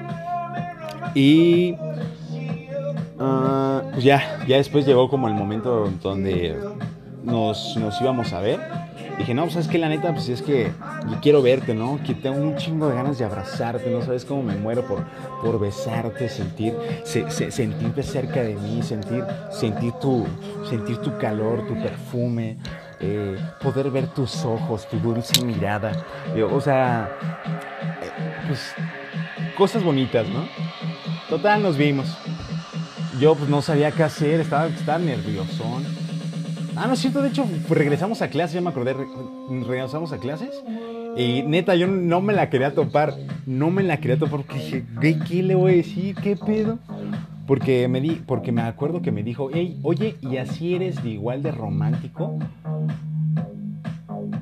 Y 1.14 1.72
uh, 3.18 3.90
pues 3.92 4.05
ya, 4.05 4.44
ya 4.46 4.57
después 4.57 4.87
llegó 4.87 5.09
como 5.09 5.29
el 5.29 5.35
momento 5.35 5.90
donde 6.03 6.59
nos, 7.25 7.77
nos 7.77 8.01
íbamos 8.01 8.33
a 8.33 8.40
ver. 8.40 8.61
Dije, 9.22 9.35
no, 9.35 9.44
pues 9.44 9.54
es 9.54 9.68
que 9.68 9.78
la 9.78 9.88
neta, 9.88 10.12
pues 10.12 10.28
es 10.28 10.42
que 10.42 10.72
yo 11.08 11.20
quiero 11.22 11.42
verte, 11.42 11.76
¿no? 11.76 12.00
Que 12.04 12.12
tengo 12.12 12.38
un 12.38 12.56
chingo 12.56 12.88
de 12.88 12.96
ganas 12.96 13.18
de 13.20 13.24
abrazarte, 13.24 13.88
¿no? 13.88 14.02
Sabes 14.02 14.24
cómo 14.24 14.42
me 14.42 14.56
muero 14.56 14.85
por, 14.85 15.04
por 15.40 15.61
besarte, 15.61 16.28
sentir, 16.28 16.74
sentirte 17.04 18.02
cerca 18.02 18.42
de 18.42 18.56
mí, 18.56 18.82
sentir, 18.82 19.22
sentir, 19.52 19.92
tu, 20.00 20.26
sentir 20.68 20.96
tu 20.96 21.16
calor, 21.18 21.64
tu 21.68 21.74
perfume, 21.74 22.56
eh, 22.98 23.38
poder 23.62 23.92
ver 23.92 24.08
tus 24.08 24.44
ojos, 24.44 24.88
tu 24.88 24.98
dulce 24.98 25.44
mirada. 25.44 25.92
o 26.50 26.61
sea, 26.61 27.08
eh, 28.02 28.11
pues 28.48 28.74
cosas 29.56 29.85
bonitas, 29.85 30.26
¿no? 30.28 30.48
Total, 31.28 31.62
nos 31.62 31.76
vimos. 31.76 32.08
Yo 33.20 33.37
pues 33.37 33.48
no 33.48 33.62
sabía 33.62 33.92
qué 33.92 34.02
hacer, 34.02 34.40
estaba, 34.40 34.66
estaba 34.66 34.98
nerviosón. 34.98 36.01
Ah, 36.76 36.87
no 36.87 36.94
es 36.94 37.00
cierto, 37.00 37.22
de 37.22 37.28
hecho, 37.28 37.44
pues, 37.68 37.78
regresamos 37.78 38.22
a 38.22 38.28
clases, 38.28 38.54
ya 38.54 38.61
me 38.61 38.70
acordé, 38.70 38.94
regresamos 39.66 40.12
a 40.12 40.18
clases. 40.18 40.50
Y 41.16 41.42
neta, 41.42 41.74
yo 41.74 41.87
no 41.87 42.20
me 42.20 42.32
la 42.32 42.48
quería 42.48 42.74
topar, 42.74 43.14
no 43.46 43.70
me 43.70 43.82
la 43.82 43.98
quería 43.98 44.18
topar 44.18 44.44
porque 44.46 44.54
dije, 44.54 44.85
¿qué, 45.00 45.42
le 45.42 45.54
voy 45.54 45.72
a 45.72 45.76
decir? 45.76 46.16
¿Qué 46.16 46.37
pedo? 46.37 46.78
Porque 47.46 47.87
me, 47.88 48.00
di, 48.00 48.22
porque 48.26 48.52
me 48.52 48.62
acuerdo 48.62 49.02
que 49.02 49.12
me 49.12 49.22
dijo, 49.22 49.50
hey, 49.52 49.78
oye, 49.82 50.16
¿y 50.22 50.38
así 50.38 50.74
eres 50.74 51.02
de 51.02 51.11
igual 51.11 51.42
de 51.42 51.52
romántico? 51.52 52.38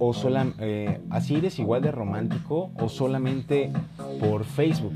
o 0.01 0.15
eh, 0.61 0.99
así 1.11 1.37
eres 1.37 1.59
igual 1.59 1.83
de 1.83 1.93
romántico 1.93 2.71
o 2.81 2.89
solamente 2.89 3.71
por 4.19 4.45
Facebook. 4.45 4.95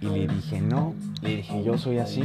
Y 0.00 0.06
le 0.06 0.28
dije, 0.28 0.60
no, 0.60 0.94
le 1.20 1.36
dije, 1.36 1.64
yo 1.64 1.76
soy 1.76 1.98
así. 1.98 2.22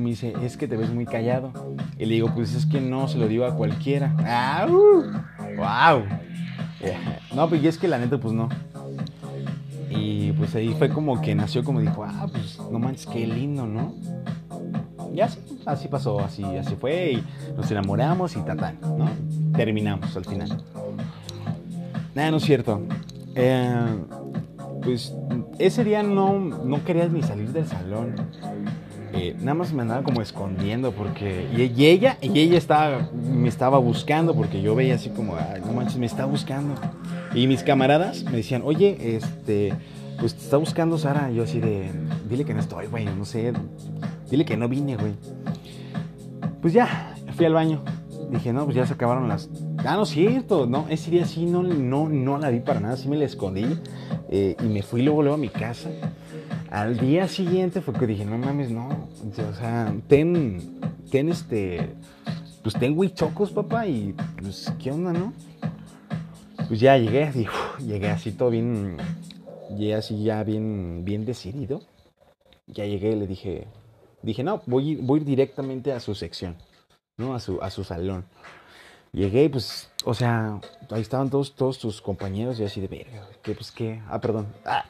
Me 0.00 0.10
dice, 0.10 0.34
es 0.42 0.56
que 0.56 0.68
te 0.68 0.76
ves 0.76 0.90
muy 0.90 1.06
callado. 1.06 1.52
Y 1.98 2.06
le 2.06 2.14
digo, 2.14 2.32
pues 2.34 2.54
es 2.54 2.66
que 2.66 2.80
no 2.80 3.08
se 3.08 3.18
lo 3.18 3.28
digo 3.28 3.44
a 3.44 3.54
cualquiera. 3.54 4.14
¡Ah! 4.20 4.66
¡Wow! 4.68 6.04
No, 7.34 7.48
pues 7.48 7.62
y 7.62 7.68
es 7.68 7.78
que 7.78 7.88
la 7.88 7.98
neta, 7.98 8.18
pues 8.18 8.34
no. 8.34 8.48
Y 9.90 10.32
pues 10.32 10.54
ahí 10.54 10.74
fue 10.78 10.88
como 10.90 11.20
que 11.20 11.34
nació 11.34 11.64
como 11.64 11.80
dijo, 11.80 12.04
ah, 12.04 12.26
pues 12.30 12.58
no 12.70 12.78
manches, 12.78 13.06
qué 13.06 13.26
lindo, 13.26 13.66
¿no? 13.66 13.94
Y 15.14 15.20
así, 15.20 15.40
así 15.66 15.88
pasó, 15.88 16.20
así, 16.20 16.44
así 16.44 16.76
fue, 16.76 17.12
y 17.12 17.24
nos 17.56 17.70
enamoramos 17.70 18.36
y 18.36 18.40
tal, 18.40 18.78
¿no? 18.82 19.08
Terminamos 19.56 20.14
al 20.16 20.24
final. 20.24 20.62
Nada, 22.14 22.30
no 22.30 22.36
es 22.36 22.44
cierto. 22.44 22.82
Eh, 23.34 24.04
pues 24.82 25.14
ese 25.58 25.84
día 25.84 26.02
no, 26.02 26.38
no 26.38 26.84
querías 26.84 27.10
ni 27.10 27.22
salir 27.22 27.52
del 27.52 27.66
salón. 27.66 28.14
Eh, 29.18 29.36
nada 29.38 29.54
más 29.54 29.72
me 29.72 29.82
andaba 29.82 30.02
como 30.02 30.22
escondiendo 30.22 30.92
porque... 30.92 31.48
Y, 31.56 31.86
ella, 31.86 32.18
y 32.20 32.38
ella 32.38 32.56
estaba, 32.56 33.10
me 33.12 33.48
estaba 33.48 33.78
buscando 33.78 34.34
porque 34.34 34.62
yo 34.62 34.74
veía 34.74 34.94
así 34.94 35.10
como, 35.10 35.36
no 35.64 35.72
manches, 35.72 35.96
me 35.96 36.06
está 36.06 36.24
buscando. 36.24 36.74
Y 37.34 37.46
mis 37.46 37.62
camaradas 37.62 38.24
me 38.24 38.38
decían, 38.38 38.62
oye, 38.64 39.16
este, 39.16 39.74
pues 40.18 40.34
te 40.34 40.44
está 40.44 40.56
buscando 40.56 40.98
Sara. 40.98 41.30
Yo 41.30 41.42
así 41.42 41.60
de, 41.60 41.90
dile 42.28 42.44
que 42.44 42.54
no 42.54 42.60
estoy, 42.60 42.86
güey, 42.86 43.04
no 43.06 43.24
sé, 43.24 43.52
dile 44.30 44.44
que 44.44 44.56
no 44.56 44.68
vine, 44.68 44.96
güey. 44.96 45.12
Pues 46.60 46.72
ya, 46.72 47.14
fui 47.36 47.46
al 47.46 47.54
baño. 47.54 47.82
Dije, 48.30 48.52
no, 48.52 48.64
pues 48.64 48.76
ya 48.76 48.86
se 48.86 48.92
acabaron 48.92 49.26
las... 49.26 49.48
Ah, 49.78 49.94
no 49.94 50.02
es 50.02 50.10
cierto, 50.10 50.66
no, 50.66 50.86
ese 50.90 51.10
día 51.10 51.24
sí 51.24 51.46
no, 51.46 51.62
no, 51.62 52.08
no 52.08 52.38
la 52.38 52.50
vi 52.50 52.60
para 52.60 52.78
nada, 52.78 52.96
sí 52.96 53.08
me 53.08 53.16
la 53.16 53.24
escondí. 53.24 53.64
Eh, 54.28 54.54
y 54.62 54.66
me 54.66 54.82
fui 54.82 55.02
luego, 55.02 55.22
luego 55.22 55.36
a 55.36 55.38
mi 55.38 55.48
casa. 55.48 55.88
Al 56.70 56.98
día 56.98 57.26
siguiente 57.28 57.80
fue 57.80 57.94
que 57.94 58.06
dije, 58.06 58.24
no 58.24 58.36
mames, 58.36 58.70
no. 58.70 58.88
O 58.88 59.54
sea, 59.54 59.94
ten, 60.06 60.80
ten 61.10 61.30
este, 61.30 61.94
pues 62.62 62.74
ten 62.74 63.14
chocos, 63.14 63.50
papá, 63.52 63.86
y 63.86 64.14
pues, 64.40 64.72
¿qué 64.78 64.90
onda, 64.90 65.12
no? 65.12 65.32
Pues 66.68 66.80
ya 66.80 66.98
llegué, 66.98 67.24
así, 67.24 67.46
llegué 67.78 68.10
así 68.10 68.32
todo 68.32 68.50
bien, 68.50 68.98
llegué 69.70 69.94
así 69.94 70.22
ya 70.22 70.44
bien, 70.44 71.04
bien 71.04 71.24
decidido. 71.24 71.80
Ya 72.66 72.84
llegué 72.84 73.12
y 73.12 73.16
le 73.16 73.26
dije, 73.26 73.66
dije, 74.22 74.44
no, 74.44 74.60
voy, 74.66 74.96
voy 74.96 75.20
directamente 75.20 75.92
a 75.92 76.00
su 76.00 76.14
sección, 76.14 76.56
¿no? 77.16 77.34
A 77.34 77.40
su, 77.40 77.62
a 77.62 77.70
su 77.70 77.82
salón. 77.82 78.26
Llegué 79.12 79.48
pues, 79.48 79.90
o 80.04 80.12
sea, 80.12 80.60
ahí 80.90 81.00
estaban 81.00 81.30
todos, 81.30 81.54
todos 81.54 81.78
tus 81.78 82.02
compañeros 82.02 82.60
y 82.60 82.64
así 82.64 82.82
de 82.82 82.88
verga, 82.88 83.26
¿qué, 83.42 83.54
pues 83.54 83.72
qué? 83.72 84.02
Ah, 84.06 84.20
perdón. 84.20 84.48
Ah, 84.66 84.84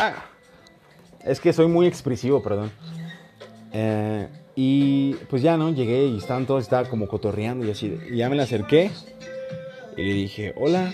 ah. 0.00 0.35
Es 1.26 1.40
que 1.40 1.52
soy 1.52 1.66
muy 1.66 1.86
expresivo, 1.86 2.42
perdón. 2.42 2.70
Eh, 3.72 4.28
y 4.54 5.14
pues 5.28 5.42
ya, 5.42 5.56
¿no? 5.56 5.70
Llegué 5.70 6.06
y 6.06 6.18
estaban 6.18 6.46
todos, 6.46 6.62
estaba 6.62 6.88
como 6.88 7.08
cotorreando 7.08 7.66
y 7.66 7.70
así. 7.70 7.98
Y 8.10 8.16
ya 8.16 8.28
me 8.28 8.36
la 8.36 8.44
acerqué 8.44 8.90
y 9.96 10.02
le 10.02 10.12
dije, 10.14 10.54
hola. 10.56 10.92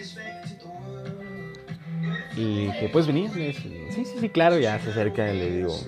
Y 2.35 2.67
dije, 2.67 2.89
¿puedes 2.89 3.07
venir? 3.07 3.31
sí, 3.31 3.53
sí, 3.91 4.05
sí, 4.21 4.29
claro, 4.31 4.59
ya 4.59 4.79
se 4.81 4.91
acerca 4.91 5.33
y 5.33 5.39
le 5.39 5.51
digo. 5.57 5.79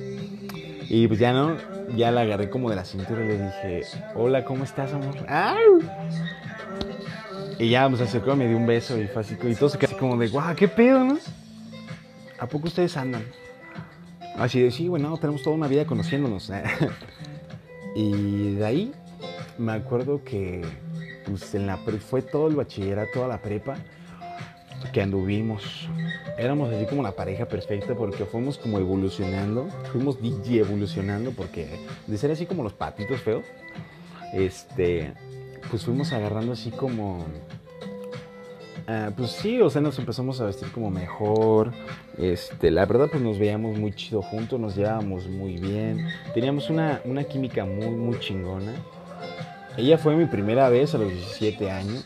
Y 0.88 1.09
pues 1.09 1.18
ya, 1.18 1.33
¿no? 1.33 1.57
Ya 1.96 2.11
la 2.11 2.20
agarré 2.20 2.50
como 2.50 2.68
de 2.68 2.76
la 2.76 2.85
cintura 2.85 3.24
y 3.24 3.28
le 3.28 3.44
dije, 3.44 3.83
hola, 4.14 4.44
¿cómo 4.44 4.64
estás, 4.64 4.92
amor? 4.92 5.16
Y 7.59 7.70
ya 7.70 7.88
pues, 7.88 7.98
se 7.98 8.04
acercó, 8.04 8.37
me 8.37 8.46
dio 8.46 8.59
un 8.59 8.66
beso 8.66 9.00
y 9.00 9.07
fue 9.07 9.22
así, 9.22 9.37
y 9.42 9.54
todo 9.54 9.70
se 9.70 9.78
quedó 9.78 9.92
así 9.92 9.98
como 9.98 10.18
de, 10.18 10.28
guau, 10.28 10.54
¿qué 10.54 10.68
pedo, 10.68 11.02
no? 11.02 11.18
¿A 12.38 12.46
poco 12.46 12.68
ustedes 12.68 12.96
andan? 12.96 13.24
Así 14.36 14.60
de, 14.60 14.70
sí, 14.70 14.88
bueno, 14.88 15.16
tenemos 15.18 15.42
toda 15.42 15.56
una 15.56 15.68
vida 15.68 15.84
conociéndonos. 15.84 16.50
y 17.94 18.54
de 18.54 18.66
ahí 18.66 18.92
me 19.58 19.72
acuerdo 19.72 20.24
que 20.24 20.62
pues, 21.26 21.54
en 21.54 21.66
la 21.66 21.76
fue 21.76 22.22
todo 22.22 22.48
el 22.48 22.56
bachillerato, 22.56 23.10
toda 23.14 23.28
la 23.28 23.40
prepa 23.40 23.76
que 24.92 25.00
anduvimos. 25.00 25.88
Éramos 26.36 26.72
así 26.72 26.86
como 26.86 27.02
la 27.02 27.12
pareja 27.12 27.46
perfecta 27.46 27.94
porque 27.94 28.24
fuimos 28.24 28.58
como 28.58 28.78
evolucionando, 28.78 29.68
fuimos 29.92 30.20
DJ 30.20 30.60
evolucionando 30.60 31.30
porque 31.30 31.78
de 32.06 32.18
ser 32.18 32.30
así 32.32 32.46
como 32.46 32.62
los 32.62 32.72
patitos 32.72 33.20
feos, 33.20 33.44
este, 34.32 35.12
pues 35.70 35.84
fuimos 35.84 36.12
agarrando 36.12 36.52
así 36.52 36.70
como 36.70 37.24
Ah, 38.86 39.10
pues 39.16 39.30
sí, 39.30 39.60
o 39.62 39.70
sea, 39.70 39.80
nos 39.80 39.98
empezamos 39.98 40.40
a 40.40 40.44
vestir 40.44 40.70
como 40.70 40.90
mejor. 40.90 41.72
Este, 42.18 42.70
la 42.70 42.84
verdad, 42.84 43.08
pues 43.10 43.22
nos 43.22 43.38
veíamos 43.38 43.78
muy 43.78 43.92
chido 43.92 44.20
juntos, 44.20 44.60
nos 44.60 44.76
llevábamos 44.76 45.26
muy 45.26 45.56
bien. 45.56 46.06
Teníamos 46.34 46.68
una, 46.68 47.00
una 47.04 47.24
química 47.24 47.64
muy, 47.64 47.88
muy 47.88 48.18
chingona. 48.20 48.72
Ella 49.76 49.96
fue 49.96 50.14
mi 50.16 50.26
primera 50.26 50.68
vez 50.68 50.94
a 50.94 50.98
los 50.98 51.10
17 51.10 51.70
años. 51.70 52.04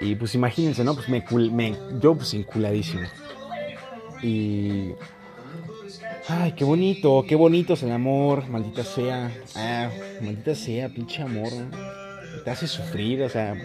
Y 0.00 0.14
pues 0.14 0.34
imagínense, 0.34 0.84
¿no? 0.84 0.94
Pues 0.94 1.08
me, 1.08 1.24
me 1.50 1.74
yo 2.00 2.14
pues 2.14 2.34
inculadísimo. 2.34 3.06
Y... 4.22 4.90
Ay, 6.28 6.52
qué 6.52 6.64
bonito, 6.64 7.24
qué 7.26 7.34
bonito 7.34 7.74
es 7.74 7.82
el 7.82 7.90
amor, 7.90 8.48
maldita 8.48 8.84
sea. 8.84 9.32
Ah, 9.56 9.90
maldita 10.20 10.54
sea, 10.54 10.88
pinche 10.88 11.22
amor, 11.22 11.52
¿no? 11.52 12.01
Te 12.44 12.50
hace 12.50 12.66
sufrir, 12.66 13.22
o 13.22 13.28
sea, 13.28 13.56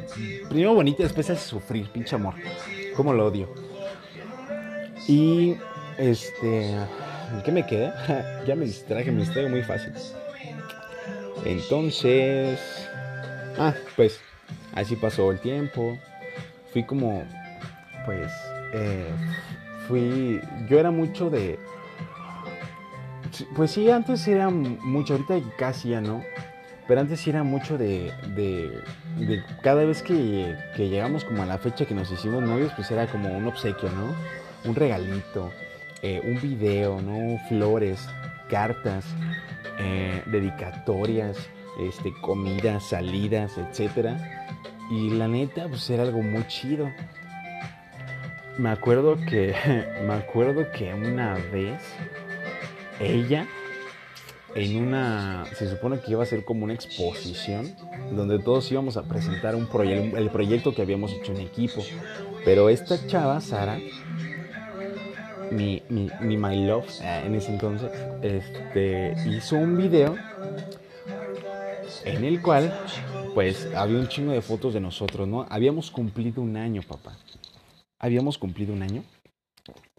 primero 0.49 0.73
bonito, 0.73 1.03
después 1.03 1.27
te 1.27 1.33
hace 1.33 1.47
sufrir, 1.47 1.89
pinche 1.89 2.15
amor. 2.15 2.35
Cómo 2.95 3.13
lo 3.13 3.27
odio. 3.27 3.53
Y, 5.07 5.55
este, 5.97 6.71
¿en 6.71 7.43
qué 7.43 7.51
me 7.51 7.65
quedé? 7.65 7.91
ya 8.47 8.55
me 8.55 8.65
distraje, 8.65 9.11
me 9.11 9.21
distraigo 9.21 9.49
muy 9.49 9.63
fácil. 9.63 9.93
Entonces, 11.45 12.59
ah, 13.57 13.73
pues, 13.95 14.19
así 14.73 14.95
pasó 14.95 15.31
el 15.31 15.39
tiempo. 15.39 15.97
Fui 16.73 16.83
como, 16.83 17.23
pues, 18.05 18.31
eh, 18.73 19.07
fui, 19.87 20.41
yo 20.69 20.79
era 20.79 20.91
mucho 20.91 21.29
de, 21.29 21.57
pues 23.55 23.71
sí, 23.71 23.89
antes 23.89 24.27
era 24.27 24.49
mucho, 24.49 25.13
ahorita 25.13 25.39
casi 25.57 25.89
ya 25.89 26.01
no 26.01 26.23
pero 26.88 27.02
antes 27.02 27.19
sí 27.19 27.30
era 27.30 27.43
mucho 27.43 27.78
de, 27.78 28.13
de, 28.36 29.43
cada 29.62 29.84
vez 29.84 30.02
que, 30.02 30.56
que, 30.76 30.89
llegamos 30.89 31.26
como 31.26 31.43
a 31.43 31.45
la 31.45 31.58
fecha 31.58 31.86
que 31.86 31.93
nos 31.93 32.12
hicimos 32.12 32.41
novios, 32.43 32.71
pues 32.76 32.89
era 32.91 33.08
como 33.08 33.30
un 33.30 33.45
obsequio, 33.47 33.89
¿no? 33.91 34.15
Un 34.69 34.76
regalito, 34.76 35.52
eh, 36.02 36.21
un 36.23 36.39
video, 36.39 37.02
¿no? 37.02 37.38
Flores, 37.50 38.08
cartas, 38.50 39.06
eh, 39.80 40.23
dedicatorias, 40.28 41.38
este, 41.80 42.13
comidas, 42.21 42.89
salidas, 42.89 43.58
etc. 43.58 44.15
Y 44.89 45.12
la 45.12 45.28
neta, 45.28 45.67
pues 45.67 45.89
era 45.89 46.04
algo 46.04 46.21
muy 46.21 46.45
chido. 46.47 46.89
Me 48.58 48.69
acuerdo 48.69 49.17
que, 49.17 49.56
me 50.08 50.13
acuerdo 50.13 50.71
que 50.71 50.93
una 50.93 51.36
vez 51.52 51.82
ella 53.00 53.47
en 54.57 54.75
una, 54.75 55.45
se 55.55 55.69
supone 55.69 55.99
que 55.99 56.11
iba 56.11 56.23
a 56.23 56.25
ser 56.25 56.43
como 56.43 56.63
una 56.63 56.73
exposición 56.73 57.75
donde 58.11 58.39
todos 58.39 58.71
íbamos 58.71 58.97
a 58.97 59.03
presentar 59.03 59.55
un 59.55 59.67
el 60.17 60.29
proyecto 60.31 60.73
que 60.73 60.81
habíamos 60.81 61.11
hecho 61.11 61.31
en 61.31 61.41
equipo. 61.41 61.83
Pero 62.43 62.67
esta 62.69 63.05
chava, 63.05 63.39
Sara, 63.39 63.77
mi, 65.51 65.83
mi, 65.89 66.09
mi 66.21 66.37
my 66.37 66.65
love 66.65 66.87
eh, 67.01 67.23
en 67.25 67.35
ese 67.35 67.51
entonces, 67.51 67.91
este, 68.23 69.13
hizo 69.29 69.57
un 69.57 69.77
video 69.77 70.15
en 72.03 72.23
el 72.23 72.41
cual, 72.41 72.73
pues, 73.35 73.67
había 73.75 73.99
un 73.99 74.07
chingo 74.07 74.31
de 74.31 74.41
fotos 74.41 74.73
de 74.73 74.79
nosotros, 74.79 75.27
¿no? 75.27 75.45
Habíamos 75.49 75.91
cumplido 75.91 76.41
un 76.41 76.57
año, 76.57 76.81
papá. 76.81 77.15
Habíamos 77.99 78.39
cumplido 78.39 78.73
un 78.73 78.81
año 78.81 79.03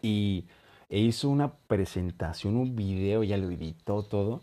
y 0.02 0.46
e 0.88 0.98
hizo 1.00 1.28
una 1.28 1.52
presentación, 1.52 2.56
un 2.56 2.74
video, 2.74 3.22
ya 3.22 3.36
lo 3.36 3.50
editó 3.50 4.02
todo. 4.02 4.42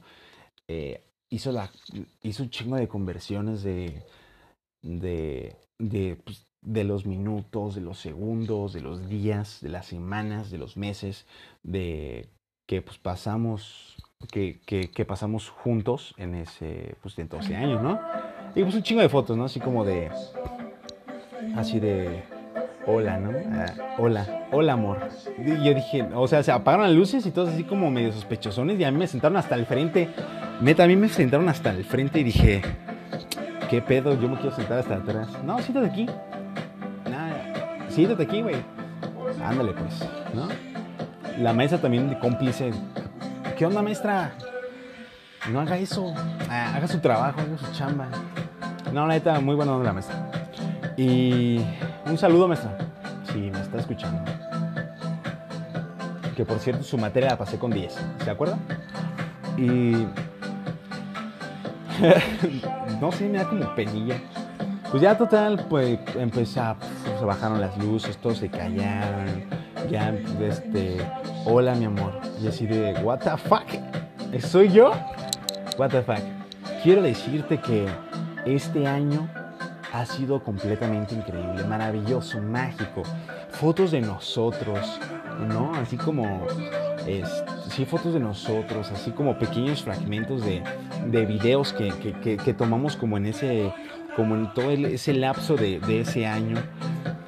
Eh, 0.67 1.03
hizo, 1.29 1.51
la, 1.51 1.71
hizo 2.21 2.43
un 2.43 2.49
chingo 2.49 2.75
de 2.75 2.87
conversiones 2.87 3.63
de, 3.63 4.03
de, 4.81 5.55
de, 5.79 6.17
pues, 6.23 6.45
de, 6.61 6.83
los 6.83 7.05
minutos, 7.05 7.75
de 7.75 7.81
los 7.81 7.99
segundos, 7.99 8.73
de 8.73 8.81
los 8.81 9.09
días, 9.09 9.59
de 9.61 9.69
las 9.69 9.87
semanas, 9.87 10.51
de 10.51 10.57
los 10.57 10.77
meses, 10.77 11.25
de 11.63 12.29
que 12.67 12.81
pues 12.81 12.97
pasamos, 12.97 13.95
que, 14.31 14.59
que, 14.61 15.05
pasamos 15.05 15.49
juntos 15.49 16.15
en 16.17 16.35
ese, 16.35 16.95
pues 17.01 17.15
de 17.15 17.25
12 17.25 17.55
años, 17.55 17.81
¿no? 17.81 17.99
Y 18.55 18.63
pues 18.63 18.73
un 18.75 18.83
chingo 18.83 19.01
de 19.01 19.09
fotos, 19.09 19.37
¿no? 19.37 19.45
Así 19.45 19.59
como 19.59 19.85
de, 19.85 20.09
así 21.55 21.79
de, 21.79 22.23
hola, 22.87 23.17
¿no? 23.17 23.31
Ah, 23.53 23.95
hola, 23.97 24.47
hola 24.51 24.73
amor. 24.73 25.09
Y 25.37 25.63
yo 25.63 25.73
dije, 25.73 26.07
o 26.13 26.27
sea, 26.27 26.43
se 26.43 26.51
apagaron 26.51 26.87
las 26.87 26.95
luces 26.95 27.25
y 27.25 27.31
todos 27.31 27.49
así 27.49 27.63
como 27.63 27.89
medio 27.91 28.11
sospechosones 28.11 28.79
y 28.79 28.83
a 28.83 28.91
mí 28.91 28.97
me 28.97 29.07
sentaron 29.07 29.37
hasta 29.37 29.55
el 29.55 29.65
frente. 29.65 30.09
Neta, 30.61 30.83
a 30.83 30.87
mí 30.87 30.95
me 30.95 31.09
sentaron 31.09 31.49
hasta 31.49 31.71
el 31.71 31.83
frente 31.83 32.19
y 32.19 32.23
dije, 32.23 32.61
¿qué 33.69 33.81
pedo? 33.81 34.19
Yo 34.19 34.29
me 34.29 34.37
quiero 34.37 34.55
sentar 34.55 34.79
hasta 34.79 34.95
atrás. 34.95 35.27
No, 35.43 35.59
siéntate 35.59 35.87
aquí. 35.87 36.05
Nada, 37.09 37.87
siéntate 37.89 38.23
aquí, 38.23 38.41
güey. 38.41 38.55
Ándale, 39.43 39.73
pues, 39.73 40.07
¿no? 40.33 40.47
La 41.41 41.53
maestra 41.53 41.79
también 41.79 42.09
de 42.09 42.17
cómplice. 42.19 42.71
¿Qué 43.57 43.65
onda, 43.65 43.81
maestra? 43.81 44.31
No 45.51 45.59
haga 45.59 45.77
eso. 45.77 46.13
Ah, 46.49 46.73
haga 46.75 46.87
su 46.87 46.99
trabajo, 46.99 47.41
haga 47.41 47.57
su 47.57 47.71
chamba. 47.73 48.07
No, 48.93 49.07
neta, 49.07 49.39
muy 49.41 49.55
buena 49.55 49.73
onda 49.73 49.85
la 49.85 49.93
maestra. 49.93 50.24
Y 50.97 51.59
un 52.05 52.17
saludo, 52.17 52.47
maestra. 52.47 52.77
Si 53.31 53.37
me 53.37 53.59
está 53.59 53.79
escuchando. 53.79 54.23
Que 56.35 56.45
por 56.45 56.59
cierto, 56.59 56.83
su 56.83 56.97
materia 56.97 57.31
la 57.31 57.37
pasé 57.37 57.57
con 57.57 57.71
10. 57.71 57.95
¿Se 58.23 58.29
acuerda? 58.29 58.57
Y. 59.57 60.05
no 63.01 63.11
sé, 63.11 63.27
me 63.27 63.37
da 63.39 63.49
como 63.49 63.73
penilla. 63.75 64.17
Pues 64.91 65.01
ya 65.01 65.17
total, 65.17 65.65
pues 65.69 65.99
empezó, 66.15 66.75
pues, 66.79 67.19
se 67.19 67.25
bajaron 67.25 67.59
las 67.59 67.77
luces, 67.77 68.17
todos 68.17 68.37
se 68.37 68.49
callaron. 68.49 69.43
Ya, 69.89 70.13
este, 70.41 70.97
hola 71.45 71.75
mi 71.75 71.85
amor. 71.85 72.13
Y 72.41 72.47
así 72.47 72.65
de, 72.65 72.93
what 73.03 73.19
the 73.19 73.37
fuck, 73.37 73.65
¿soy 74.41 74.71
yo? 74.71 74.93
what 75.77 75.89
the 75.89 76.01
fuck. 76.01 76.21
Quiero 76.83 77.01
decirte 77.01 77.59
que 77.59 77.87
este 78.45 78.87
año 78.87 79.27
ha 79.99 80.05
sido 80.05 80.43
completamente 80.43 81.15
increíble, 81.15 81.63
maravilloso, 81.63 82.41
mágico. 82.41 83.03
Fotos 83.49 83.91
de 83.91 84.01
nosotros, 84.01 84.99
¿no? 85.47 85.73
Así 85.73 85.95
como, 85.95 86.45
sí, 87.69 87.85
fotos 87.85 88.13
de 88.13 88.19
nosotros, 88.19 88.91
así 88.91 89.11
como 89.11 89.39
pequeños 89.39 89.83
fragmentos 89.83 90.43
de, 90.45 90.63
de 91.07 91.25
videos 91.25 91.71
que, 91.71 91.93
que, 92.43 92.53
tomamos 92.53 92.97
como 92.97 93.15
en 93.15 93.27
ese, 93.27 93.73
como 94.17 94.35
en 94.35 94.53
todo 94.53 94.71
ese 94.71 95.13
lapso 95.13 95.55
de, 95.55 95.79
de 95.79 96.01
ese 96.01 96.25
año. 96.25 96.57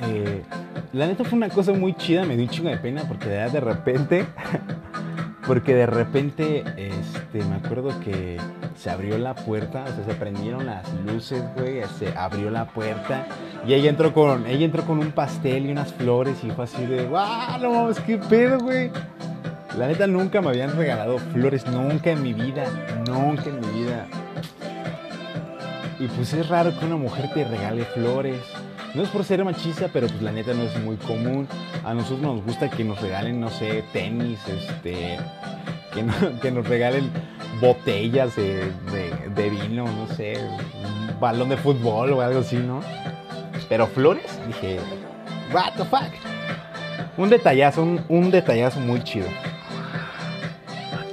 Eh, 0.01 0.43
la 0.91 1.07
neta 1.07 1.23
fue 1.23 1.37
una 1.37 1.49
cosa 1.49 1.71
muy 1.71 1.93
chida, 1.93 2.25
me 2.25 2.35
dio 2.35 2.45
un 2.45 2.49
chingo 2.49 2.69
de 2.69 2.77
pena 2.77 3.03
porque 3.07 3.29
de 3.29 3.59
repente 3.61 4.25
Porque 5.47 5.73
de 5.73 5.85
repente, 5.85 6.65
este, 6.75 7.43
me 7.45 7.55
acuerdo 7.55 7.97
que 8.01 8.37
se 8.75 8.89
abrió 8.89 9.17
la 9.17 9.33
puerta, 9.33 9.85
o 9.85 9.95
sea, 9.95 10.05
se 10.05 10.13
prendieron 10.13 10.65
las 10.65 10.85
luces, 11.05 11.41
güey, 11.55 11.81
se 11.97 12.09
abrió 12.17 12.51
la 12.51 12.65
puerta 12.65 13.25
y 13.65 13.73
ella 13.73 13.89
entró 13.89 14.13
con, 14.13 14.45
ella 14.45 14.65
entró 14.65 14.83
con 14.83 14.99
un 14.99 15.11
pastel 15.11 15.65
y 15.65 15.71
unas 15.71 15.93
flores 15.93 16.43
y 16.43 16.51
fue 16.51 16.65
así 16.65 16.85
de, 16.85 17.05
¡guau! 17.05 17.59
No 17.61 17.71
mames, 17.71 17.99
qué 18.01 18.17
pedo, 18.17 18.59
güey. 18.59 18.91
La 19.77 19.87
neta 19.87 20.05
nunca 20.05 20.41
me 20.41 20.49
habían 20.49 20.75
regalado 20.75 21.17
flores, 21.17 21.65
nunca 21.67 22.11
en 22.11 22.23
mi 22.23 22.33
vida, 22.33 22.65
nunca 23.07 23.43
en 23.45 23.59
mi 23.59 23.83
vida. 23.83 24.05
Y 25.99 26.07
pues 26.07 26.33
es 26.33 26.47
raro 26.49 26.77
que 26.77 26.85
una 26.85 26.97
mujer 26.97 27.31
te 27.33 27.43
regale 27.43 27.83
flores. 27.85 28.39
No 28.97 29.03
es 29.03 29.09
por 29.09 29.23
ser 29.23 29.45
machista, 29.45 29.91
pero 29.93 30.07
pues 30.07 30.23
la 30.23 30.31
neta 30.31 30.55
no 30.55 30.63
es 30.63 30.75
muy 30.79 30.95
común. 30.95 31.47
A 31.85 31.93
nosotros 31.93 32.19
nos 32.19 32.43
gusta 32.43 32.67
que 32.67 32.83
nos 32.83 32.99
regalen, 32.99 33.39
no 33.39 33.51
sé, 33.51 33.83
tenis, 33.93 34.39
este, 34.47 35.19
que, 35.93 36.51
nos 36.51 36.67
regalen 36.67 37.11
botellas 37.61 38.35
de, 38.35 38.71
vino, 39.51 39.85
no 39.85 40.07
sé, 40.15 40.39
un 40.39 41.19
balón 41.19 41.49
de 41.49 41.57
fútbol 41.57 42.11
o 42.13 42.21
algo 42.21 42.39
así, 42.39 42.55
¿no? 42.57 42.81
Pero 43.69 43.85
flores, 43.85 44.39
dije, 44.47 44.79
what 45.53 45.73
the 45.73 45.85
fuck. 45.85 46.11
Un 47.17 47.29
detallazo, 47.29 47.83
un, 47.83 48.03
un 48.09 48.31
detallazo 48.31 48.79
muy 48.79 49.03
chido. 49.03 49.27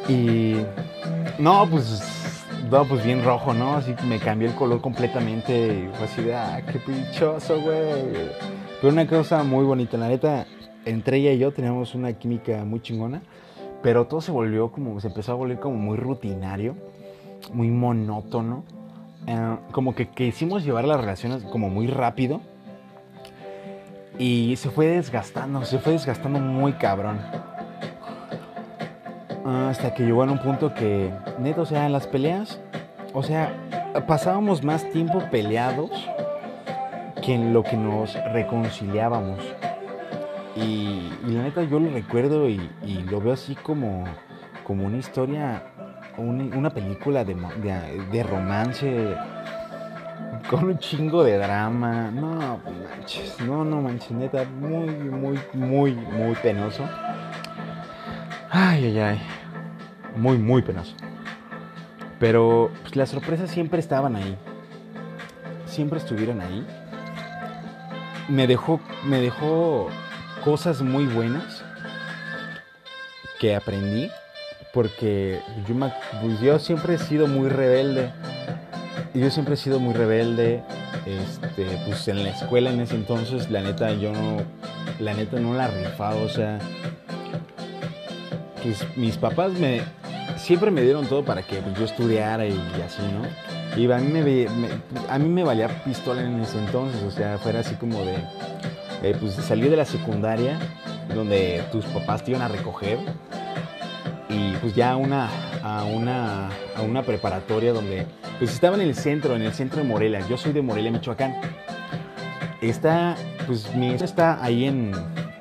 Y 0.09 0.57
no, 1.39 1.69
pues 1.69 2.14
no, 2.71 2.85
pues 2.85 3.05
bien 3.05 3.25
rojo, 3.25 3.55
¿no? 3.55 3.77
Así 3.77 3.95
que 3.95 4.05
me 4.05 4.19
cambió 4.19 4.49
el 4.49 4.55
color 4.55 4.81
completamente 4.81 5.85
y 5.85 5.97
fue 5.97 6.07
así 6.07 6.23
de, 6.23 6.35
ah, 6.35 6.63
qué 6.71 6.79
pinchoso, 6.79 7.61
güey. 7.61 8.31
Pero 8.81 8.93
una 8.93 9.07
cosa 9.07 9.43
muy 9.43 9.65
bonita, 9.65 9.97
la 9.97 10.09
neta, 10.09 10.47
entre 10.85 11.19
ella 11.19 11.33
y 11.33 11.39
yo 11.39 11.53
teníamos 11.53 11.95
una 11.95 12.13
química 12.13 12.65
muy 12.65 12.81
chingona, 12.81 13.23
pero 13.83 14.07
todo 14.07 14.21
se 14.21 14.33
volvió 14.33 14.71
como, 14.71 15.01
se 15.01 15.09
empezó 15.09 15.33
a 15.33 15.35
volver 15.35 15.61
como 15.61 15.77
muy 15.77 15.97
rutinario, 15.97 16.75
muy 17.53 17.69
monótono. 17.69 18.65
Eh, 19.27 19.57
como 19.73 19.95
que 19.95 20.09
quisimos 20.09 20.65
llevar 20.65 20.85
las 20.85 21.01
relaciones 21.01 21.45
como 21.45 21.71
muy 21.71 21.87
rápido 21.87 22.43
y 24.19 24.55
se 24.57 24.71
fue 24.71 24.87
desgastando, 24.87 25.65
se 25.65 25.79
fue 25.79 25.95
desgastando 25.95 26.39
muy 26.39 26.75
cabrón. 26.75 27.19
Hasta 29.45 29.93
que 29.93 30.05
llegó 30.05 30.23
a 30.23 30.27
un 30.27 30.39
punto 30.39 30.73
que, 30.73 31.13
neto, 31.39 31.63
o 31.63 31.67
sea, 31.67 31.85
en 31.85 31.93
las 31.93 32.07
peleas, 32.07 32.59
o 33.13 33.23
sea, 33.23 33.53
pasábamos 34.07 34.65
más 34.65 34.89
tiempo 34.91 35.23
peleados 35.31 35.91
que 37.23 37.35
en 37.35 37.53
lo 37.53 37.63
que 37.63 37.77
nos 37.77 38.15
reconciliábamos. 38.33 39.41
Y, 40.57 41.11
la 41.27 41.43
neta 41.43 41.63
yo 41.63 41.79
lo 41.79 41.91
recuerdo 41.91 42.49
y, 42.49 42.59
lo 43.11 43.21
veo 43.21 43.35
así 43.35 43.55
como, 43.55 44.05
como 44.65 44.87
una 44.87 44.97
historia, 44.97 45.63
una, 46.17 46.71
película 46.71 47.25
de, 47.25 47.37
de, 48.13 48.23
romance 48.23 49.15
con 50.49 50.65
un 50.65 50.79
chingo 50.79 51.23
de 51.23 51.39
drama. 51.39 52.11
No, 52.11 52.61
manches, 52.91 53.41
no, 53.41 53.65
no 53.65 53.83
manches, 53.83 54.13
neta, 54.13 54.45
muy, 54.45 54.89
muy, 54.89 55.39
muy, 55.53 55.95
muy 55.95 56.35
penoso. 56.37 56.85
Ay, 58.51 58.85
ay, 58.87 58.99
ay. 58.99 59.34
Muy, 60.17 60.39
muy 60.39 60.63
penoso. 60.63 60.95
Pero 62.19 62.71
pues, 62.83 62.97
las 62.97 63.11
sorpresas 63.11 63.51
siempre 63.51 63.81
estaban 63.81 64.17
ahí. 64.17 64.37
Siempre 65.67 65.99
estuvieron 65.99 66.41
ahí. 66.41 66.67
Me 68.29 68.47
dejó, 68.47 68.81
me 69.05 69.21
dejó 69.21 69.89
cosas 70.45 70.83
muy 70.83 71.07
buenas 71.07 71.65
que 73.41 73.55
aprendí. 73.57 74.11
Porque 74.73 75.41
yo, 75.69 75.75
pues, 76.21 76.41
yo 76.41 76.59
siempre 76.59 76.95
he 76.95 76.99
sido 76.99 77.27
muy 77.27 77.49
rebelde. 77.49 78.11
Yo 79.15 79.31
siempre 79.31 79.55
he 79.55 79.57
sido 79.57 79.79
muy 79.79 79.95
rebelde. 79.95 80.63
Este, 81.07 81.67
pues 81.87 82.09
en 82.09 82.25
la 82.25 82.31
escuela 82.31 82.71
en 82.71 82.81
ese 82.81 82.95
entonces, 82.95 83.51
la 83.51 83.61
neta, 83.61 83.93
yo 83.93 84.13
no, 84.13 84.39
la 84.99 85.13
neta 85.15 85.39
no 85.39 85.55
la 85.55 85.69
rifaba. 85.69 86.17
O 86.17 86.29
sea, 86.29 86.59
mis 88.97 89.17
papás 89.17 89.53
me 89.53 89.83
siempre 90.45 90.71
me 90.71 90.83
dieron 90.83 91.07
todo 91.07 91.25
para 91.25 91.43
que 91.43 91.63
yo 91.79 91.85
estudiara 91.87 92.47
y, 92.47 92.53
así, 92.85 93.01
¿no? 93.03 93.95
A 95.09 95.19
mí 95.19 95.29
me, 95.29 95.43
valía 95.43 95.69
pistola 95.85 96.23
en 96.23 96.41
ese 96.41 96.59
entonces, 96.59 97.03
o 97.03 97.11
sea, 97.11 97.39
fuera 97.39 97.61
así 97.61 97.75
como 97.77 98.05
de, 98.05 98.17
eh, 99.03 99.17
pues 99.19 99.35
salir 99.35 99.71
de 99.71 99.77
la 99.77 99.87
secundaria, 99.87 100.59
donde 101.15 101.65
tus 101.73 101.87
papás 101.87 102.23
te 102.23 102.33
iban 102.33 102.43
a 102.43 102.49
recoger, 102.49 102.99
y 104.29 104.53
pues 104.57 104.75
ya 104.75 104.97
una, 104.97 105.31
a, 105.63 105.85
una, 105.85 106.49
a 106.77 106.83
una 106.83 107.03
preparatoria 107.03 107.73
donde, 107.73 108.07
pues 108.39 108.53
estaba 108.53 108.77
en 108.77 108.83
el 108.83 108.95
centro, 108.95 109.35
en 109.35 109.43
el 109.43 109.55
centro 109.55 109.79
de 109.79 109.89
Morelia, 109.89 110.21
yo 110.29 110.37
soy 110.37 110.53
de 110.53 110.61
Morelia, 110.61 110.91
Michoacán. 110.91 111.35
Está, 112.61 113.17
pues 113.47 113.75
mi 113.75 113.91
está 113.93 114.43
ahí 114.43 114.67
en, 114.67 114.93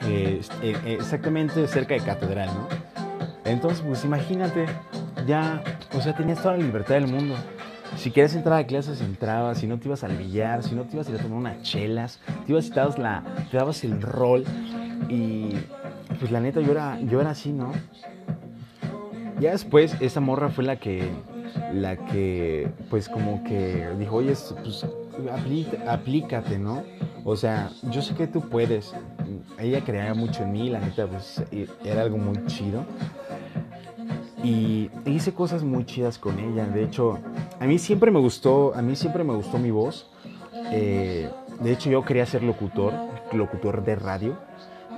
eh, 0.05 0.41
eh, 0.61 0.97
exactamente 0.97 1.67
cerca 1.67 1.93
de 1.93 2.01
Catedral, 2.01 2.47
¿no? 2.47 2.93
Entonces, 3.45 3.83
pues 3.85 4.03
imagínate, 4.05 4.65
ya, 5.25 5.63
o 5.95 6.01
sea, 6.01 6.15
tenías 6.15 6.41
toda 6.41 6.57
la 6.57 6.63
libertad 6.63 6.95
del 6.95 7.07
mundo. 7.07 7.35
Si 7.97 8.11
quieres 8.11 8.35
entrar 8.35 8.59
a 8.59 8.65
clases, 8.65 9.01
entrabas. 9.01 9.59
Si 9.59 9.67
no 9.67 9.79
te 9.79 9.87
ibas 9.87 10.03
al 10.03 10.17
billar, 10.17 10.63
si 10.63 10.75
no 10.75 10.83
te 10.83 10.95
ibas 10.95 11.07
a 11.07 11.11
ir 11.11 11.19
a 11.19 11.21
tomar 11.21 11.37
unas 11.37 11.61
chelas, 11.61 12.19
te 12.45 12.51
ibas 12.51 12.67
y 12.67 12.69
te 12.69 12.75
dabas, 12.75 12.97
la, 12.97 13.23
te 13.51 13.57
dabas 13.57 13.83
el 13.83 14.01
rol. 14.01 14.43
Y 15.09 15.55
pues 16.19 16.31
la 16.31 16.39
neta, 16.39 16.61
yo 16.61 16.71
era, 16.71 16.99
yo 17.01 17.21
era 17.21 17.31
así, 17.31 17.51
¿no? 17.51 17.71
Ya 19.39 19.51
después, 19.51 19.95
esa 19.99 20.21
morra 20.21 20.49
fue 20.49 20.63
la 20.63 20.77
que, 20.77 21.09
la 21.73 21.97
que, 21.97 22.71
pues 22.89 23.09
como 23.09 23.43
que 23.43 23.89
dijo, 23.99 24.17
oye, 24.17 24.33
pues 24.61 24.85
aplícate, 25.87 26.57
¿no? 26.57 26.83
O 27.25 27.35
sea, 27.35 27.69
yo 27.83 28.01
sé 28.01 28.15
que 28.15 28.27
tú 28.27 28.41
puedes. 28.49 28.93
Ella 29.57 29.81
creía 29.81 30.13
mucho 30.13 30.43
en 30.43 30.51
mí, 30.51 30.69
la 30.69 30.79
neta, 30.79 31.07
pues 31.07 31.43
era 31.83 32.01
algo 32.01 32.17
muy 32.17 32.45
chido. 32.47 32.85
Y 34.43 34.91
hice 35.05 35.33
cosas 35.33 35.63
muy 35.63 35.85
chidas 35.85 36.17
con 36.17 36.37
ella. 36.37 36.65
De 36.65 36.83
hecho, 36.83 37.17
a 37.59 37.65
mí 37.65 37.79
siempre 37.79 38.11
me 38.11 38.19
gustó, 38.19 38.75
a 38.75 38.81
mí 38.81 38.95
siempre 38.95 39.23
me 39.23 39.33
gustó 39.33 39.57
mi 39.57 39.71
voz. 39.71 40.09
Eh, 40.71 41.29
de 41.61 41.71
hecho, 41.71 41.89
yo 41.89 42.03
quería 42.03 42.25
ser 42.25 42.43
locutor, 42.43 42.93
locutor 43.31 43.85
de 43.85 43.95
radio. 43.95 44.37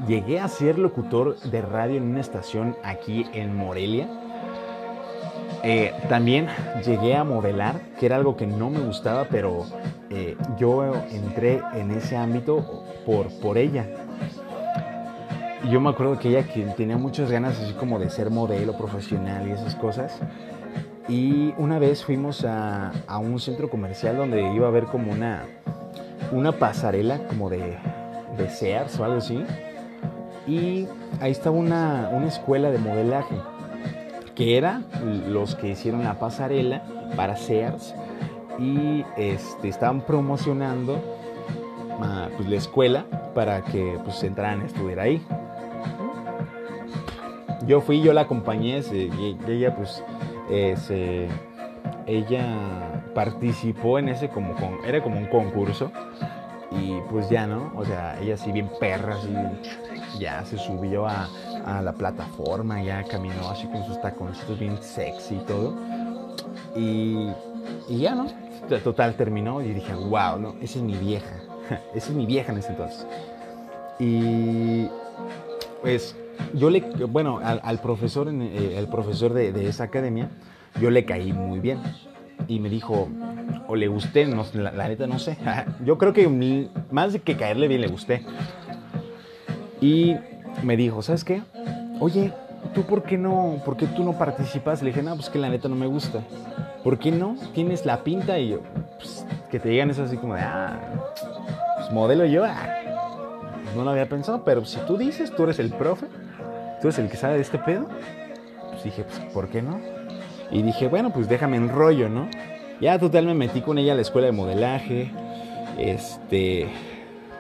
Llegué 0.08 0.40
a 0.40 0.48
ser 0.48 0.80
locutor 0.80 1.40
de 1.42 1.62
radio 1.62 1.98
en 1.98 2.04
una 2.04 2.22
estación 2.22 2.76
aquí 2.84 3.28
en 3.34 3.56
Morelia. 3.56 4.10
Eh, 5.64 5.94
también 6.10 6.48
llegué 6.84 7.16
a 7.16 7.24
modelar, 7.24 7.80
que 8.00 8.08
era 8.08 8.16
algo 8.16 8.36
que 8.36 8.48
no 8.48 8.70
me 8.70 8.80
gustaba, 8.80 9.28
pero 9.30 9.66
eh, 10.10 10.36
yo 10.58 10.94
entré 11.12 11.62
en 11.74 11.92
ese 11.92 12.18
ámbito 12.18 12.84
por, 13.06 13.30
por 13.40 13.58
ella 13.58 13.88
yo 15.70 15.80
me 15.82 15.90
acuerdo 15.90 16.20
que 16.20 16.30
ella 16.30 16.44
que 16.48 16.64
tenía 16.78 16.98
muchas 16.98 17.32
ganas 17.32 17.60
así 17.60 17.74
como 17.74 18.00
de 18.00 18.10
ser 18.10 18.30
modelo 18.30 18.78
profesional 18.78 19.48
y 19.48 19.52
esas 19.52 19.76
cosas. 19.76 20.20
Y 21.08 21.54
una 21.58 21.80
vez 21.80 22.04
fuimos 22.04 22.44
a, 22.46 22.92
a 23.08 23.18
un 23.20 23.40
centro 23.40 23.70
comercial 23.70 24.18
donde 24.18 24.42
iba 24.54 24.66
a 24.66 24.70
haber 24.70 24.86
como 24.86 25.12
una, 25.12 25.44
una 26.32 26.52
pasarela 26.54 27.20
como 27.28 27.50
de, 27.50 27.78
de 28.38 28.50
Sears 28.50 29.00
o 29.00 29.06
algo 29.06 29.18
así. 29.18 29.44
Y 30.48 30.88
ahí 31.20 31.32
estaba 31.32 31.56
una, 31.56 32.10
una 32.12 32.28
escuela 32.28 32.72
de 32.72 32.78
modelaje, 32.78 33.36
que 34.36 34.58
era 34.58 34.82
los 35.28 35.56
que 35.56 35.70
hicieron 35.70 36.04
la 36.04 36.20
pasarela 36.20 36.84
para 37.16 37.36
Sears 37.36 37.96
y 38.60 39.04
este, 39.18 39.68
estaban 39.68 40.02
promocionando 40.02 41.02
ah, 42.02 42.30
pues, 42.36 42.50
la 42.50 42.56
escuela 42.56 43.06
para 43.34 43.62
que 43.64 44.00
pues, 44.04 44.24
entraran 44.24 44.62
a 44.62 44.66
estudiar 44.66 45.00
ahí 45.00 45.26
yo 47.68 47.82
fui, 47.82 48.02
yo 48.02 48.14
la 48.14 48.22
acompañé, 48.22 48.80
y 48.80 49.38
ella 49.48 49.76
pues 49.76 50.04
eh, 50.50 51.28
ella 52.08 53.04
participó 53.14 54.00
en 54.00 54.10
ese 54.10 54.30
como 54.30 54.54
con, 54.56 54.86
era 54.86 55.02
como 55.02 55.18
un 55.18 55.28
concurso 55.28 55.92
y 56.72 57.00
pues 57.10 57.30
ya 57.30 57.48
no, 57.48 57.72
o 57.76 57.86
sea, 57.86 58.20
ella 58.22 58.34
así 58.36 58.52
bien 58.52 58.70
perra, 58.80 59.16
así 59.16 59.34
ya 60.20 60.44
se 60.46 60.58
subió 60.58 61.08
a, 61.08 61.30
la 61.82 61.94
plataforma, 61.94 62.84
ya 62.84 63.04
caminó 63.04 63.50
así 63.50 63.66
con 63.66 63.84
sus 63.86 64.00
taconcitos 64.00 64.60
bien 64.60 64.78
sexy 64.84 65.36
y 65.36 65.40
todo. 65.40 65.74
Y, 66.76 67.32
y 67.88 68.00
ya, 68.02 68.14
¿no? 68.14 68.28
Total, 68.84 69.16
terminó 69.16 69.64
y 69.64 69.74
dije, 69.74 69.94
wow, 69.96 70.38
no, 70.38 70.56
esa 70.62 70.78
es 70.78 70.84
mi 70.84 70.94
vieja. 70.94 71.42
esa 71.96 72.10
es 72.10 72.16
mi 72.16 72.28
vieja 72.28 72.52
en 72.52 72.60
ese 72.60 72.70
entonces. 72.70 73.08
Y 73.98 74.88
pues 75.82 76.16
yo 76.54 76.70
le, 76.70 76.82
bueno, 77.08 77.40
al, 77.42 77.80
profesor, 77.80 78.30
eh, 78.30 78.76
el 78.78 78.88
profesor 78.88 79.34
de, 79.34 79.68
esa 79.68 79.86
academia, 79.86 80.30
yo 80.80 80.90
le 80.90 81.06
caí 81.06 81.34
muy 81.34 81.60
bien. 81.60 81.80
Y 82.48 82.60
me 82.60 82.70
dijo, 82.70 83.08
o 83.68 83.76
le 83.76 83.88
gusté, 83.88 84.26
no, 84.26 84.46
la, 84.54 84.72
la 84.72 84.88
neta 84.88 85.08
no 85.08 85.20
sé. 85.20 85.38
yo 85.86 85.98
creo 85.98 86.14
que 86.14 86.70
más 86.92 87.16
que 87.24 87.38
caerle 87.38 87.68
bien 87.68 87.82
le 87.82 87.88
gusté. 87.88 88.24
Y 89.82 90.16
me 90.64 90.78
dijo, 90.78 91.02
¿sabes 91.02 91.24
qué? 91.24 91.42
Oye, 92.00 92.34
¿tú 92.74 92.84
por 92.84 93.04
qué 93.04 93.18
no, 93.18 93.62
por 93.66 93.78
qué 93.78 93.88
tú 93.88 94.04
no 94.04 94.18
participas? 94.18 94.82
Le 94.82 94.90
dije, 94.90 95.04
no, 95.04 95.16
pues 95.16 95.30
que 95.30 95.40
la 95.40 95.50
neta 95.50 95.70
no 95.70 95.76
me 95.76 95.88
gusta. 95.88 96.22
¿Por 96.84 97.00
qué 97.00 97.12
no? 97.12 97.36
Tienes 97.54 97.86
la 97.86 98.04
pinta 98.04 98.38
y 98.38 98.50
yo, 98.50 98.60
pues, 98.98 99.26
que 99.50 99.60
te 99.60 99.70
digan 99.70 99.90
eso 99.90 100.04
así 100.04 100.18
como 100.18 100.36
de, 100.36 100.42
ah, 100.42 100.80
pues 101.78 101.92
modelo 101.92 102.26
yo, 102.26 102.44
ah, 102.46 102.68
no 103.76 103.84
lo 103.84 103.92
había 103.92 104.08
pensado, 104.08 104.44
pero 104.44 104.66
si 104.66 104.78
tú 104.82 104.98
dices, 104.98 105.34
tú 105.36 105.44
eres 105.44 105.60
el 105.60 105.72
profe, 105.72 106.08
tú 106.86 106.90
eres 106.90 107.00
el 107.00 107.10
que 107.10 107.18
sabe 107.18 107.34
de 107.34 107.42
este 107.42 107.58
pedo, 107.58 107.88
pues 108.70 108.84
dije, 108.84 109.04
pues, 109.06 109.18
¿por 109.34 109.50
qué 109.50 109.64
no? 109.64 109.80
Y 110.52 110.62
dije, 110.62 110.88
bueno, 110.88 111.12
pues 111.12 111.28
déjame 111.28 111.58
en 111.58 111.70
rollo, 111.70 112.10
¿no? 112.10 112.28
Ya 112.80 113.00
total 113.00 113.26
me 113.26 113.34
metí 113.34 113.62
con 113.62 113.80
ella 113.80 113.94
a 113.94 113.96
la 113.96 114.04
escuela 114.04 114.28
de 114.28 114.34
modelaje, 114.34 115.10
este, 115.80 116.68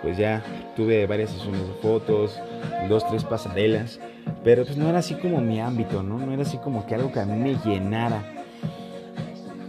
pues 0.01 0.17
ya 0.17 0.41
tuve 0.75 1.05
varias 1.05 1.29
sesiones 1.29 1.61
de 1.61 1.73
fotos, 1.75 2.39
dos, 2.89 3.07
tres 3.07 3.23
pasarelas, 3.23 3.99
pero 4.43 4.65
pues 4.65 4.77
no 4.77 4.89
era 4.89 4.97
así 4.97 5.13
como 5.13 5.39
mi 5.41 5.61
ámbito, 5.61 6.01
¿no? 6.01 6.17
No 6.17 6.33
era 6.33 6.41
así 6.41 6.57
como 6.57 6.87
que 6.87 6.95
algo 6.95 7.11
que 7.11 7.19
a 7.19 7.25
mí 7.27 7.37
me 7.37 7.55
llenara. 7.63 8.23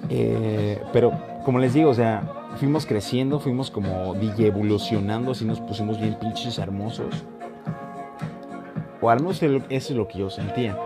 Eh, 0.09 0.81
pero 0.91 1.13
como 1.45 1.59
les 1.59 1.75
digo, 1.75 1.91
o 1.91 1.95
sea, 1.95 2.23
fuimos 2.57 2.87
creciendo, 2.87 3.41
fuimos 3.41 3.71
como 3.71 4.15
evolucionando, 4.15 5.33
así 5.33 5.45
nos 5.45 5.61
pusimos 5.61 6.01
bien 6.01 6.19
pinches 6.19 6.59
hermosos. 6.59 7.27
O 9.01 9.11
al 9.11 9.21
menos 9.21 9.43
eso 9.43 9.63
es 9.69 9.91
lo 9.91 10.09
que 10.09 10.19
yo 10.19 10.31
sentía. 10.31 10.77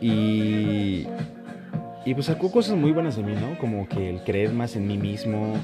Y, 0.00 1.06
y 2.04 2.14
pues 2.14 2.26
sacó 2.26 2.50
cosas 2.50 2.76
muy 2.76 2.90
buenas 2.90 3.16
de 3.16 3.22
mí, 3.22 3.34
¿no? 3.34 3.58
Como 3.58 3.88
que 3.88 4.10
el 4.10 4.24
creer 4.24 4.52
más 4.52 4.74
en 4.76 4.88
mí 4.88 4.98
mismo, 4.98 5.54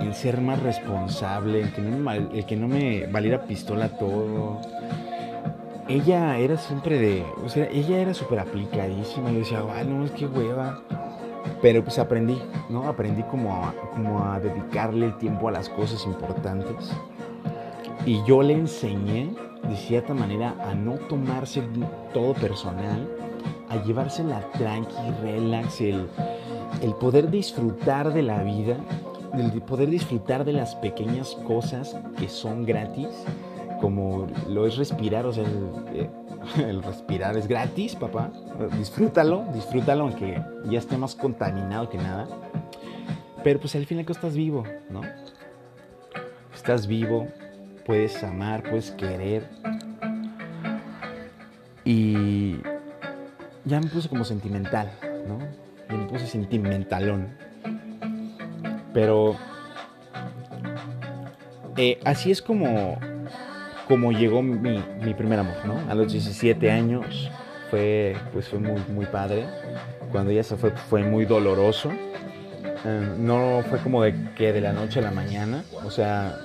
en 0.00 0.14
ser 0.14 0.40
más 0.40 0.62
responsable, 0.62 1.62
el 1.62 1.72
que 1.72 1.82
no 1.82 1.98
me, 1.98 2.46
que 2.46 2.56
no 2.56 2.68
me 2.68 3.06
valiera 3.06 3.42
pistola 3.42 3.90
todo. 3.90 4.60
Ella 5.88 6.38
era 6.38 6.56
siempre 6.56 6.98
de, 6.98 7.24
o 7.44 7.48
sea, 7.48 7.66
ella 7.70 7.98
era 7.98 8.14
súper 8.14 8.38
aplicadísima. 8.38 9.30
Yo 9.32 9.38
decía, 9.38 9.62
ay, 9.74 9.86
no, 9.86 10.04
es 10.04 10.10
que 10.12 10.26
hueva. 10.26 10.82
Pero 11.60 11.82
pues 11.82 11.98
aprendí, 11.98 12.38
¿no? 12.68 12.88
Aprendí 12.88 13.22
como 13.24 13.54
a, 13.54 13.74
como 13.94 14.24
a 14.24 14.38
dedicarle 14.38 15.06
el 15.06 15.18
tiempo 15.18 15.48
a 15.48 15.52
las 15.52 15.68
cosas 15.68 16.04
importantes. 16.06 16.92
Y 18.06 18.22
yo 18.24 18.42
le 18.42 18.52
enseñé, 18.52 19.34
de 19.62 19.76
cierta 19.76 20.14
manera, 20.14 20.54
a 20.60 20.74
no 20.74 20.94
tomarse 21.08 21.62
todo 22.12 22.34
personal, 22.34 23.08
a 23.68 23.82
llevársela 23.82 24.40
tranqui, 24.52 24.94
relax, 25.22 25.80
el, 25.80 26.08
el 26.82 26.94
poder 26.94 27.30
disfrutar 27.30 28.12
de 28.12 28.22
la 28.22 28.42
vida 28.42 28.76
el 29.34 29.62
poder 29.62 29.90
disfrutar 29.90 30.44
de 30.44 30.52
las 30.52 30.74
pequeñas 30.76 31.36
cosas 31.46 31.96
que 32.18 32.28
son 32.28 32.64
gratis, 32.64 33.08
como 33.80 34.26
lo 34.48 34.66
es 34.66 34.76
respirar, 34.76 35.26
o 35.26 35.32
sea, 35.32 35.44
el, 35.44 35.70
eh, 35.94 36.80
respirar 36.84 37.36
es 37.36 37.46
gratis, 37.46 37.94
papá. 37.94 38.30
Disfrútalo, 38.76 39.44
disfrútalo, 39.52 40.04
aunque 40.04 40.42
ya 40.68 40.78
esté 40.78 40.96
más 40.96 41.14
contaminado 41.14 41.88
que 41.88 41.98
nada. 41.98 42.26
Pero 43.44 43.60
pues 43.60 43.74
al 43.76 43.86
final 43.86 44.04
que 44.04 44.12
estás 44.12 44.34
vivo, 44.34 44.64
¿no? 44.90 45.00
Estás 46.54 46.86
vivo, 46.86 47.28
puedes 47.88 48.22
amar, 48.22 48.62
puedes 48.64 48.90
querer. 48.90 49.48
Y 51.86 52.58
ya 53.64 53.80
me 53.80 53.86
puse 53.86 54.10
como 54.10 54.24
sentimental, 54.24 54.92
¿no? 55.26 55.38
Ya 55.88 55.96
me 55.96 56.04
puse 56.04 56.26
sentimentalón. 56.26 57.28
Pero 58.92 59.36
eh, 61.78 61.98
así 62.04 62.30
es 62.30 62.42
como, 62.42 62.98
como 63.88 64.12
llegó 64.12 64.42
mi, 64.42 64.82
primer 65.14 65.38
amor, 65.38 65.56
¿no? 65.64 65.90
A 65.90 65.94
los 65.94 66.12
17 66.12 66.70
años 66.70 67.30
fue, 67.70 68.14
pues 68.34 68.48
fue 68.48 68.58
muy, 68.58 68.82
muy 68.90 69.06
padre. 69.06 69.46
Cuando 70.12 70.30
ella 70.30 70.42
se 70.44 70.56
fue 70.56 70.72
fue 70.72 71.04
muy 71.04 71.24
doloroso. 71.24 71.90
Eh, 72.84 73.14
no 73.18 73.62
fue 73.66 73.78
como 73.78 74.02
de 74.02 74.14
que 74.36 74.52
de 74.52 74.60
la 74.60 74.74
noche 74.74 74.98
a 74.98 75.02
la 75.02 75.10
mañana. 75.10 75.64
O 75.86 75.90
sea, 75.90 76.38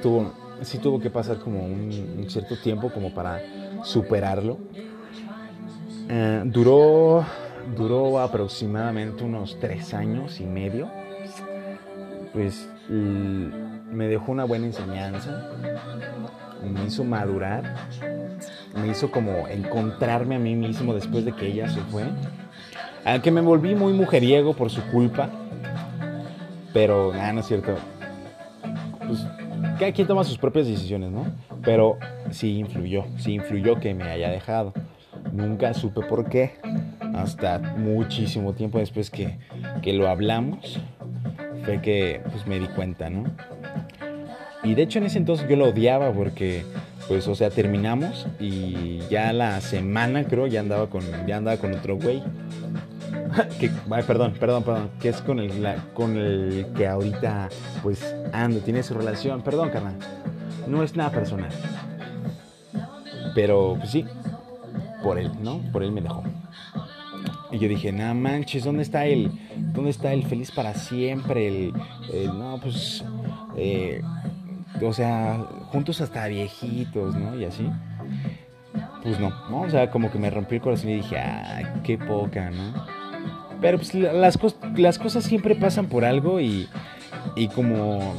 tuvo, 0.00 0.47
sí 0.62 0.78
tuvo 0.78 1.00
que 1.00 1.10
pasar 1.10 1.38
como 1.38 1.64
un, 1.64 2.24
cierto 2.28 2.56
tiempo 2.56 2.90
como 2.90 3.12
para 3.12 3.40
superarlo. 3.82 4.58
Eh, 6.08 6.42
duró, 6.46 7.24
duró 7.76 8.18
aproximadamente 8.18 9.24
unos 9.24 9.58
tres 9.60 9.92
años 9.92 10.40
y 10.40 10.44
medio 10.44 10.88
pues 12.32 12.68
me 12.88 14.06
dejó 14.06 14.32
una 14.32 14.44
buena 14.44 14.66
enseñanza, 14.66 15.50
me 16.62 16.84
hizo 16.84 17.04
madurar, 17.04 17.74
me 18.80 18.88
hizo 18.88 19.10
como 19.10 19.48
encontrarme 19.48 20.36
a 20.36 20.38
mí 20.38 20.54
mismo 20.54 20.94
después 20.94 21.24
de 21.24 21.32
que 21.32 21.48
ella 21.48 21.68
se 21.68 21.80
fue. 21.80 22.04
Aunque 23.04 23.30
me 23.30 23.40
volví 23.40 23.74
muy 23.74 23.92
mujeriego 23.92 24.54
por 24.54 24.70
su 24.70 24.82
culpa, 24.90 25.30
pero 26.72 27.12
nada, 27.12 27.32
no 27.32 27.40
es 27.40 27.46
cierto. 27.46 27.74
Pues 29.06 29.26
cada 29.78 29.92
quien 29.92 30.06
toma 30.06 30.24
sus 30.24 30.38
propias 30.38 30.66
decisiones, 30.66 31.10
¿no? 31.10 31.26
Pero 31.62 31.98
sí 32.30 32.58
influyó, 32.58 33.04
sí 33.18 33.34
influyó 33.34 33.78
que 33.80 33.94
me 33.94 34.04
haya 34.04 34.30
dejado. 34.30 34.72
Nunca 35.32 35.74
supe 35.74 36.02
por 36.02 36.28
qué, 36.28 36.52
hasta 37.14 37.58
muchísimo 37.58 38.52
tiempo 38.54 38.78
después 38.78 39.10
que, 39.10 39.38
que 39.82 39.92
lo 39.92 40.08
hablamos 40.08 40.80
fue 41.64 41.80
que 41.80 42.20
pues 42.30 42.46
me 42.46 42.58
di 42.58 42.66
cuenta, 42.68 43.10
¿no? 43.10 43.24
Y 44.62 44.74
de 44.74 44.82
hecho 44.82 44.98
en 44.98 45.06
ese 45.06 45.18
entonces 45.18 45.48
yo 45.48 45.56
lo 45.56 45.66
odiaba 45.66 46.12
porque 46.12 46.64
pues 47.08 47.26
o 47.26 47.34
sea, 47.34 47.50
terminamos 47.50 48.26
y 48.38 48.98
ya 49.10 49.32
la 49.32 49.60
semana 49.60 50.24
creo 50.24 50.46
ya 50.46 50.60
andaba 50.60 50.88
con 50.88 51.02
ya 51.26 51.36
andaba 51.36 51.56
con 51.56 51.74
otro 51.74 51.96
güey. 51.96 52.22
que, 53.60 53.70
perdón, 54.06 54.34
perdón, 54.38 54.62
perdón, 54.62 54.90
que 55.00 55.10
es 55.10 55.20
con 55.20 55.38
el 55.38 55.52
con 55.94 56.16
el 56.16 56.66
que 56.76 56.86
ahorita 56.86 57.48
pues 57.82 58.07
ando, 58.44 58.60
tiene 58.60 58.82
su 58.82 58.94
relación. 58.94 59.42
Perdón, 59.42 59.70
carnal. 59.70 59.96
No 60.66 60.82
es 60.82 60.96
nada 60.96 61.10
personal. 61.10 61.50
Pero 63.34 63.76
pues 63.78 63.90
sí, 63.90 64.04
por 65.02 65.18
él, 65.18 65.30
¿no? 65.40 65.60
Por 65.72 65.82
él 65.82 65.92
me 65.92 66.00
dejó. 66.00 66.22
Y 67.50 67.58
yo 67.58 67.68
dije, 67.68 67.92
no 67.92 68.14
manches, 68.14 68.64
¿dónde 68.64 68.82
está 68.82 69.06
el, 69.06 69.30
dónde 69.56 69.90
está 69.90 70.12
el 70.12 70.24
feliz 70.24 70.50
para 70.50 70.74
siempre? 70.74 71.72
El, 72.12 72.38
no, 72.38 72.58
pues, 72.62 73.04
eh, 73.56 74.02
o 74.82 74.92
sea, 74.92 75.38
juntos 75.72 76.00
hasta 76.00 76.26
viejitos, 76.26 77.16
¿no? 77.16 77.38
Y 77.38 77.44
así. 77.44 77.70
Pues 79.02 79.18
no, 79.18 79.30
¿no? 79.48 79.62
O 79.62 79.70
sea, 79.70 79.90
como 79.90 80.10
que 80.10 80.18
me 80.18 80.28
rompí 80.28 80.56
el 80.56 80.60
corazón 80.60 80.90
y 80.90 80.94
dije, 80.96 81.18
ay, 81.18 81.64
qué 81.84 81.96
poca, 81.96 82.50
¿no? 82.50 82.86
Pero 83.60 83.78
pues 83.78 83.94
las, 83.94 84.38
las 84.76 84.98
cosas 84.98 85.24
siempre 85.24 85.54
pasan 85.54 85.86
por 85.86 86.04
algo 86.04 86.40
y, 86.40 86.68
y 87.36 87.48
como, 87.48 88.14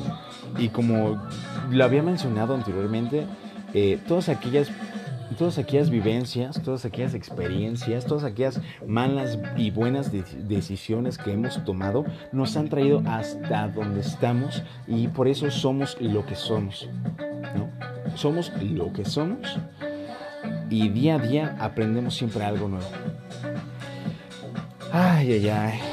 y 0.57 0.69
como 0.69 1.21
lo 1.69 1.83
había 1.83 2.03
mencionado 2.03 2.55
anteriormente, 2.55 3.25
eh, 3.73 3.99
todas 4.07 4.29
aquellas 4.29 4.71
todas 5.37 5.57
aquellas 5.57 5.89
vivencias, 5.89 6.61
todas 6.61 6.85
aquellas 6.85 7.13
experiencias, 7.13 8.05
todas 8.05 8.23
aquellas 8.23 8.59
malas 8.85 9.37
y 9.55 9.71
buenas 9.71 10.11
decisiones 10.11 11.17
que 11.17 11.31
hemos 11.31 11.63
tomado 11.65 12.05
nos 12.31 12.57
han 12.57 12.67
traído 12.67 13.01
hasta 13.05 13.67
donde 13.67 14.01
estamos 14.01 14.63
y 14.87 15.07
por 15.07 15.27
eso 15.27 15.49
somos 15.51 15.97
lo 16.01 16.25
que 16.25 16.35
somos. 16.35 16.89
¿no? 17.55 17.69
Somos 18.15 18.51
lo 18.61 18.91
que 18.91 19.05
somos 19.05 19.59
y 20.69 20.89
día 20.89 21.15
a 21.15 21.19
día 21.19 21.57
aprendemos 21.59 22.15
siempre 22.15 22.43
algo 22.43 22.67
nuevo. 22.67 22.87
Ay, 24.91 25.33
ay, 25.33 25.49
ay. 25.49 25.88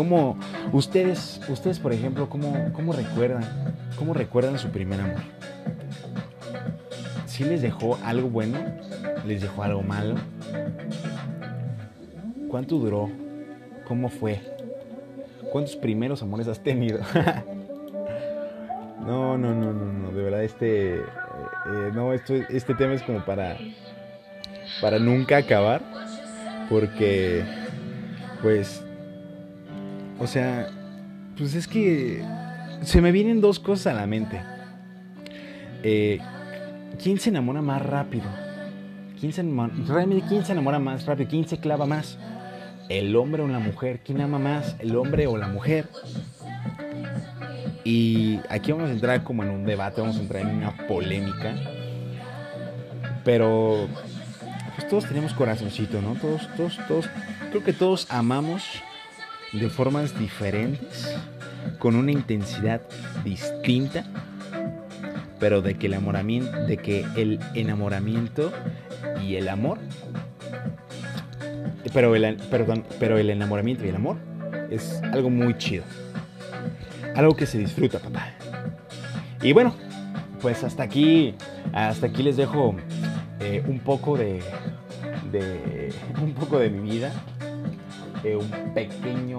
¿Cómo 0.00 0.38
ustedes, 0.72 1.42
ustedes 1.50 1.78
por 1.78 1.92
ejemplo, 1.92 2.30
cómo, 2.30 2.72
cómo 2.72 2.94
recuerdan, 2.94 3.44
cómo 3.98 4.14
recuerdan 4.14 4.58
su 4.58 4.70
primer 4.70 4.98
amor? 4.98 5.20
¿Sí 7.26 7.44
les 7.44 7.60
dejó 7.60 7.98
algo 8.02 8.30
bueno? 8.30 8.60
¿Les 9.26 9.42
dejó 9.42 9.62
algo 9.62 9.82
malo? 9.82 10.14
¿Cuánto 12.48 12.78
duró? 12.78 13.10
¿Cómo 13.86 14.08
fue? 14.08 14.40
¿Cuántos 15.52 15.76
primeros 15.76 16.22
amores 16.22 16.48
has 16.48 16.60
tenido? 16.60 17.00
no, 19.06 19.36
no, 19.36 19.54
no, 19.54 19.74
no, 19.74 19.84
no. 19.84 20.12
De 20.12 20.22
verdad, 20.22 20.44
este. 20.44 20.94
Eh, 20.94 21.02
eh, 21.66 21.90
no, 21.92 22.14
esto, 22.14 22.36
este 22.48 22.74
tema 22.74 22.94
es 22.94 23.02
como 23.02 23.22
para. 23.26 23.58
Para 24.80 24.98
nunca 24.98 25.36
acabar. 25.36 25.82
Porque. 26.70 27.44
Pues. 28.40 28.82
O 30.20 30.26
sea, 30.26 30.68
pues 31.36 31.54
es 31.54 31.66
que 31.66 32.22
se 32.82 33.00
me 33.00 33.10
vienen 33.10 33.40
dos 33.40 33.58
cosas 33.58 33.94
a 33.94 33.94
la 33.94 34.06
mente. 34.06 34.40
Eh, 35.82 36.18
¿Quién 37.02 37.18
se 37.18 37.30
enamora 37.30 37.62
más 37.62 37.80
rápido? 37.84 38.26
¿Quién 39.18 39.32
se 39.32 39.40
enamora, 39.40 39.72
realmente 39.86 40.26
quién 40.28 40.44
se 40.44 40.52
enamora 40.52 40.78
más 40.78 41.06
rápido? 41.06 41.30
¿Quién 41.30 41.48
se 41.48 41.58
clava 41.58 41.86
más? 41.86 42.18
¿El 42.90 43.16
hombre 43.16 43.42
o 43.42 43.48
la 43.48 43.60
mujer? 43.60 44.00
¿Quién 44.04 44.20
ama 44.20 44.38
más? 44.38 44.76
¿El 44.78 44.94
hombre 44.96 45.26
o 45.26 45.38
la 45.38 45.48
mujer? 45.48 45.88
Y 47.82 48.40
aquí 48.50 48.72
vamos 48.72 48.90
a 48.90 48.92
entrar 48.92 49.24
como 49.24 49.42
en 49.42 49.50
un 49.50 49.64
debate, 49.64 50.02
vamos 50.02 50.18
a 50.18 50.20
entrar 50.20 50.42
en 50.42 50.56
una 50.56 50.76
polémica. 50.86 51.54
Pero 53.24 53.88
pues 54.76 54.86
todos 54.86 55.06
tenemos 55.06 55.32
corazoncito, 55.32 56.02
¿no? 56.02 56.14
Todos, 56.14 56.48
todos, 56.56 56.78
todos, 56.86 57.10
creo 57.50 57.64
que 57.64 57.72
todos 57.72 58.06
amamos 58.10 58.82
de 59.52 59.68
formas 59.68 60.18
diferentes, 60.18 61.16
con 61.78 61.96
una 61.96 62.12
intensidad 62.12 62.82
distinta, 63.24 64.04
pero 65.38 65.62
de 65.62 65.74
que 65.74 65.86
el 65.86 65.94
enamoramiento, 65.94 66.52
de 66.66 66.76
que 66.76 67.06
el 67.16 67.40
enamoramiento 67.54 68.52
y 69.22 69.36
el 69.36 69.48
amor, 69.48 69.78
pero 71.92 72.14
el, 72.14 72.36
pero 72.98 73.18
el 73.18 73.30
enamoramiento 73.30 73.84
y 73.84 73.88
el 73.88 73.96
amor 73.96 74.16
es 74.70 75.02
algo 75.12 75.30
muy 75.30 75.56
chido, 75.58 75.84
algo 77.16 77.34
que 77.34 77.46
se 77.46 77.58
disfruta, 77.58 77.98
papá. 77.98 78.32
Y 79.42 79.52
bueno, 79.52 79.74
pues 80.40 80.62
hasta 80.62 80.82
aquí, 80.82 81.34
hasta 81.72 82.06
aquí 82.06 82.22
les 82.22 82.36
dejo 82.36 82.76
eh, 83.40 83.64
un 83.66 83.80
poco 83.80 84.16
de, 84.16 84.42
de, 85.32 85.92
un 86.22 86.34
poco 86.34 86.58
de 86.58 86.70
mi 86.70 86.90
vida 86.90 87.12
un 88.24 88.72
pequeño, 88.74 89.38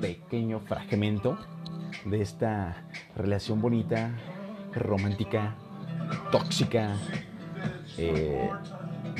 pequeño 0.00 0.60
fragmento 0.60 1.38
de 2.04 2.22
esta 2.22 2.84
relación 3.16 3.60
bonita, 3.60 4.10
romántica, 4.72 5.54
tóxica, 6.30 6.96
eh, 7.98 8.48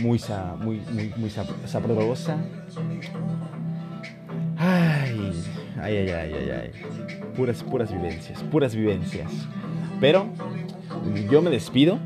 muy, 0.00 0.20
muy, 0.58 0.80
muy, 0.92 1.14
muy 1.16 1.30
sabrosa. 1.30 2.36
Ay, 4.56 5.32
ay, 5.80 5.96
ay, 5.96 6.10
ay, 6.10 6.32
ay, 6.34 6.50
ay. 6.50 6.70
Puras, 7.36 7.62
puras 7.62 7.92
vivencias, 7.92 8.42
puras 8.44 8.74
vivencias. 8.74 9.30
Pero 10.00 10.26
yo 11.30 11.42
me 11.42 11.50
despido, 11.50 11.98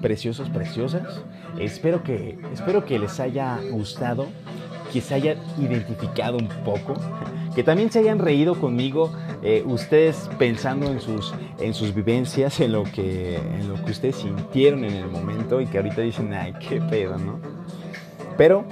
preciosos, 0.00 0.48
preciosas. 0.50 1.22
Espero 1.58 2.02
que, 2.02 2.38
espero 2.52 2.84
que 2.84 2.98
les 2.98 3.18
haya 3.20 3.58
gustado 3.70 4.28
que 4.92 5.00
se 5.00 5.14
hayan 5.14 5.38
identificado 5.58 6.38
un 6.38 6.48
poco, 6.64 6.94
que 7.54 7.62
también 7.62 7.90
se 7.90 8.00
hayan 8.00 8.18
reído 8.18 8.54
conmigo, 8.54 9.12
eh, 9.42 9.62
ustedes 9.66 10.28
pensando 10.38 10.86
en 10.86 11.00
sus, 11.00 11.34
en 11.58 11.74
sus 11.74 11.94
vivencias, 11.94 12.60
en 12.60 12.72
lo, 12.72 12.84
que, 12.84 13.36
en 13.36 13.68
lo 13.68 13.84
que 13.84 13.90
ustedes 13.92 14.16
sintieron 14.16 14.84
en 14.84 14.94
el 14.94 15.08
momento 15.08 15.60
y 15.60 15.66
que 15.66 15.78
ahorita 15.78 16.02
dicen, 16.02 16.32
ay, 16.32 16.54
qué 16.68 16.80
pedo, 16.80 17.18
¿no? 17.18 17.40
Pero, 18.36 18.64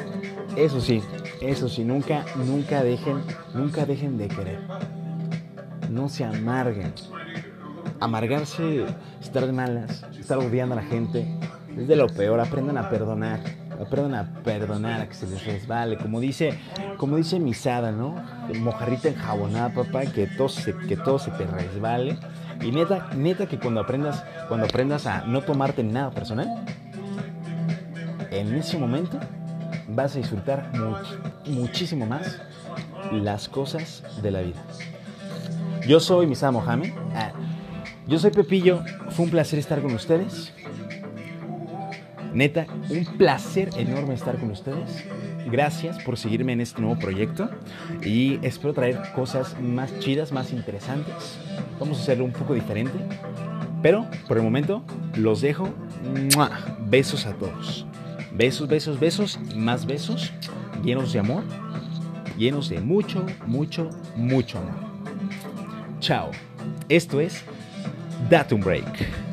eso 0.56 0.80
sí, 0.80 1.02
eso 1.40 1.68
sí, 1.68 1.84
nunca, 1.84 2.24
nunca 2.36 2.82
dejen, 2.82 3.22
nunca 3.54 3.84
dejen 3.84 4.16
de 4.18 4.28
querer. 4.28 4.60
No 5.90 6.08
se 6.08 6.24
amarguen. 6.24 6.92
Amargarse, 7.98 8.84
estar 9.20 9.46
de 9.46 9.52
malas, 9.52 10.04
estar 10.18 10.38
odiando 10.38 10.74
a 10.74 10.82
la 10.82 10.84
gente, 10.84 11.26
es 11.76 11.88
de 11.88 11.96
lo 11.96 12.08
peor. 12.08 12.40
Aprendan 12.40 12.76
a 12.78 12.90
perdonar 12.90 13.40
aprendan 13.80 14.14
a 14.14 14.42
perdonar, 14.42 15.00
a 15.00 15.08
que 15.08 15.14
se 15.14 15.26
les 15.26 15.44
resbale, 15.44 15.96
como 15.96 16.20
dice, 16.20 16.58
como 16.96 17.16
dice 17.16 17.38
Misada, 17.38 17.92
¿no? 17.92 18.14
Mojarrita 18.60 19.08
enjabonada, 19.08 19.70
papá, 19.70 20.06
que 20.06 20.26
todo 20.26 20.48
se, 20.48 20.76
que 20.76 20.96
todo 20.96 21.18
se 21.18 21.30
te 21.32 21.46
resbale. 21.46 22.18
Y 22.62 22.70
neta, 22.70 23.10
neta 23.14 23.46
que 23.46 23.58
cuando 23.58 23.80
aprendas, 23.80 24.24
cuando 24.48 24.66
aprendas 24.66 25.06
a 25.06 25.26
no 25.26 25.42
tomarte 25.42 25.82
nada 25.82 26.10
personal, 26.10 26.64
en 28.30 28.54
ese 28.54 28.78
momento 28.78 29.18
vas 29.88 30.14
a 30.14 30.18
disfrutar 30.18 30.72
muchísimo 31.46 32.06
más 32.06 32.40
las 33.12 33.48
cosas 33.48 34.02
de 34.22 34.30
la 34.30 34.40
vida. 34.40 34.62
Yo 35.86 36.00
soy 36.00 36.26
Misada 36.26 36.52
Mohamed. 36.52 36.92
Ah, 37.14 37.32
yo 38.06 38.18
soy 38.18 38.30
Pepillo. 38.30 38.82
Fue 39.10 39.24
un 39.24 39.30
placer 39.30 39.58
estar 39.58 39.80
con 39.80 39.94
ustedes. 39.94 40.52
Neta, 42.36 42.66
un 42.90 43.06
placer 43.16 43.70
enorme 43.78 44.12
estar 44.12 44.38
con 44.38 44.50
ustedes. 44.50 45.06
Gracias 45.50 46.02
por 46.04 46.18
seguirme 46.18 46.52
en 46.52 46.60
este 46.60 46.82
nuevo 46.82 47.00
proyecto 47.00 47.48
y 48.02 48.38
espero 48.42 48.74
traer 48.74 49.00
cosas 49.14 49.58
más 49.58 49.98
chidas, 50.00 50.32
más 50.32 50.52
interesantes. 50.52 51.38
Vamos 51.80 51.98
a 51.98 52.02
hacerlo 52.02 52.26
un 52.26 52.32
poco 52.32 52.52
diferente. 52.52 52.92
Pero 53.82 54.06
por 54.28 54.36
el 54.36 54.42
momento 54.42 54.84
los 55.14 55.40
dejo. 55.40 55.70
Besos 56.90 57.24
a 57.24 57.32
todos. 57.32 57.86
Besos, 58.34 58.68
besos, 58.68 59.00
besos 59.00 59.38
más 59.54 59.86
besos 59.86 60.30
llenos 60.84 61.14
de 61.14 61.20
amor, 61.20 61.42
llenos 62.36 62.68
de 62.68 62.82
mucho, 62.82 63.24
mucho, 63.46 63.88
mucho 64.14 64.58
amor. 64.58 64.74
Chao. 66.00 66.32
Esto 66.90 67.18
es 67.18 67.42
Datum 68.28 68.60
Break. 68.60 69.25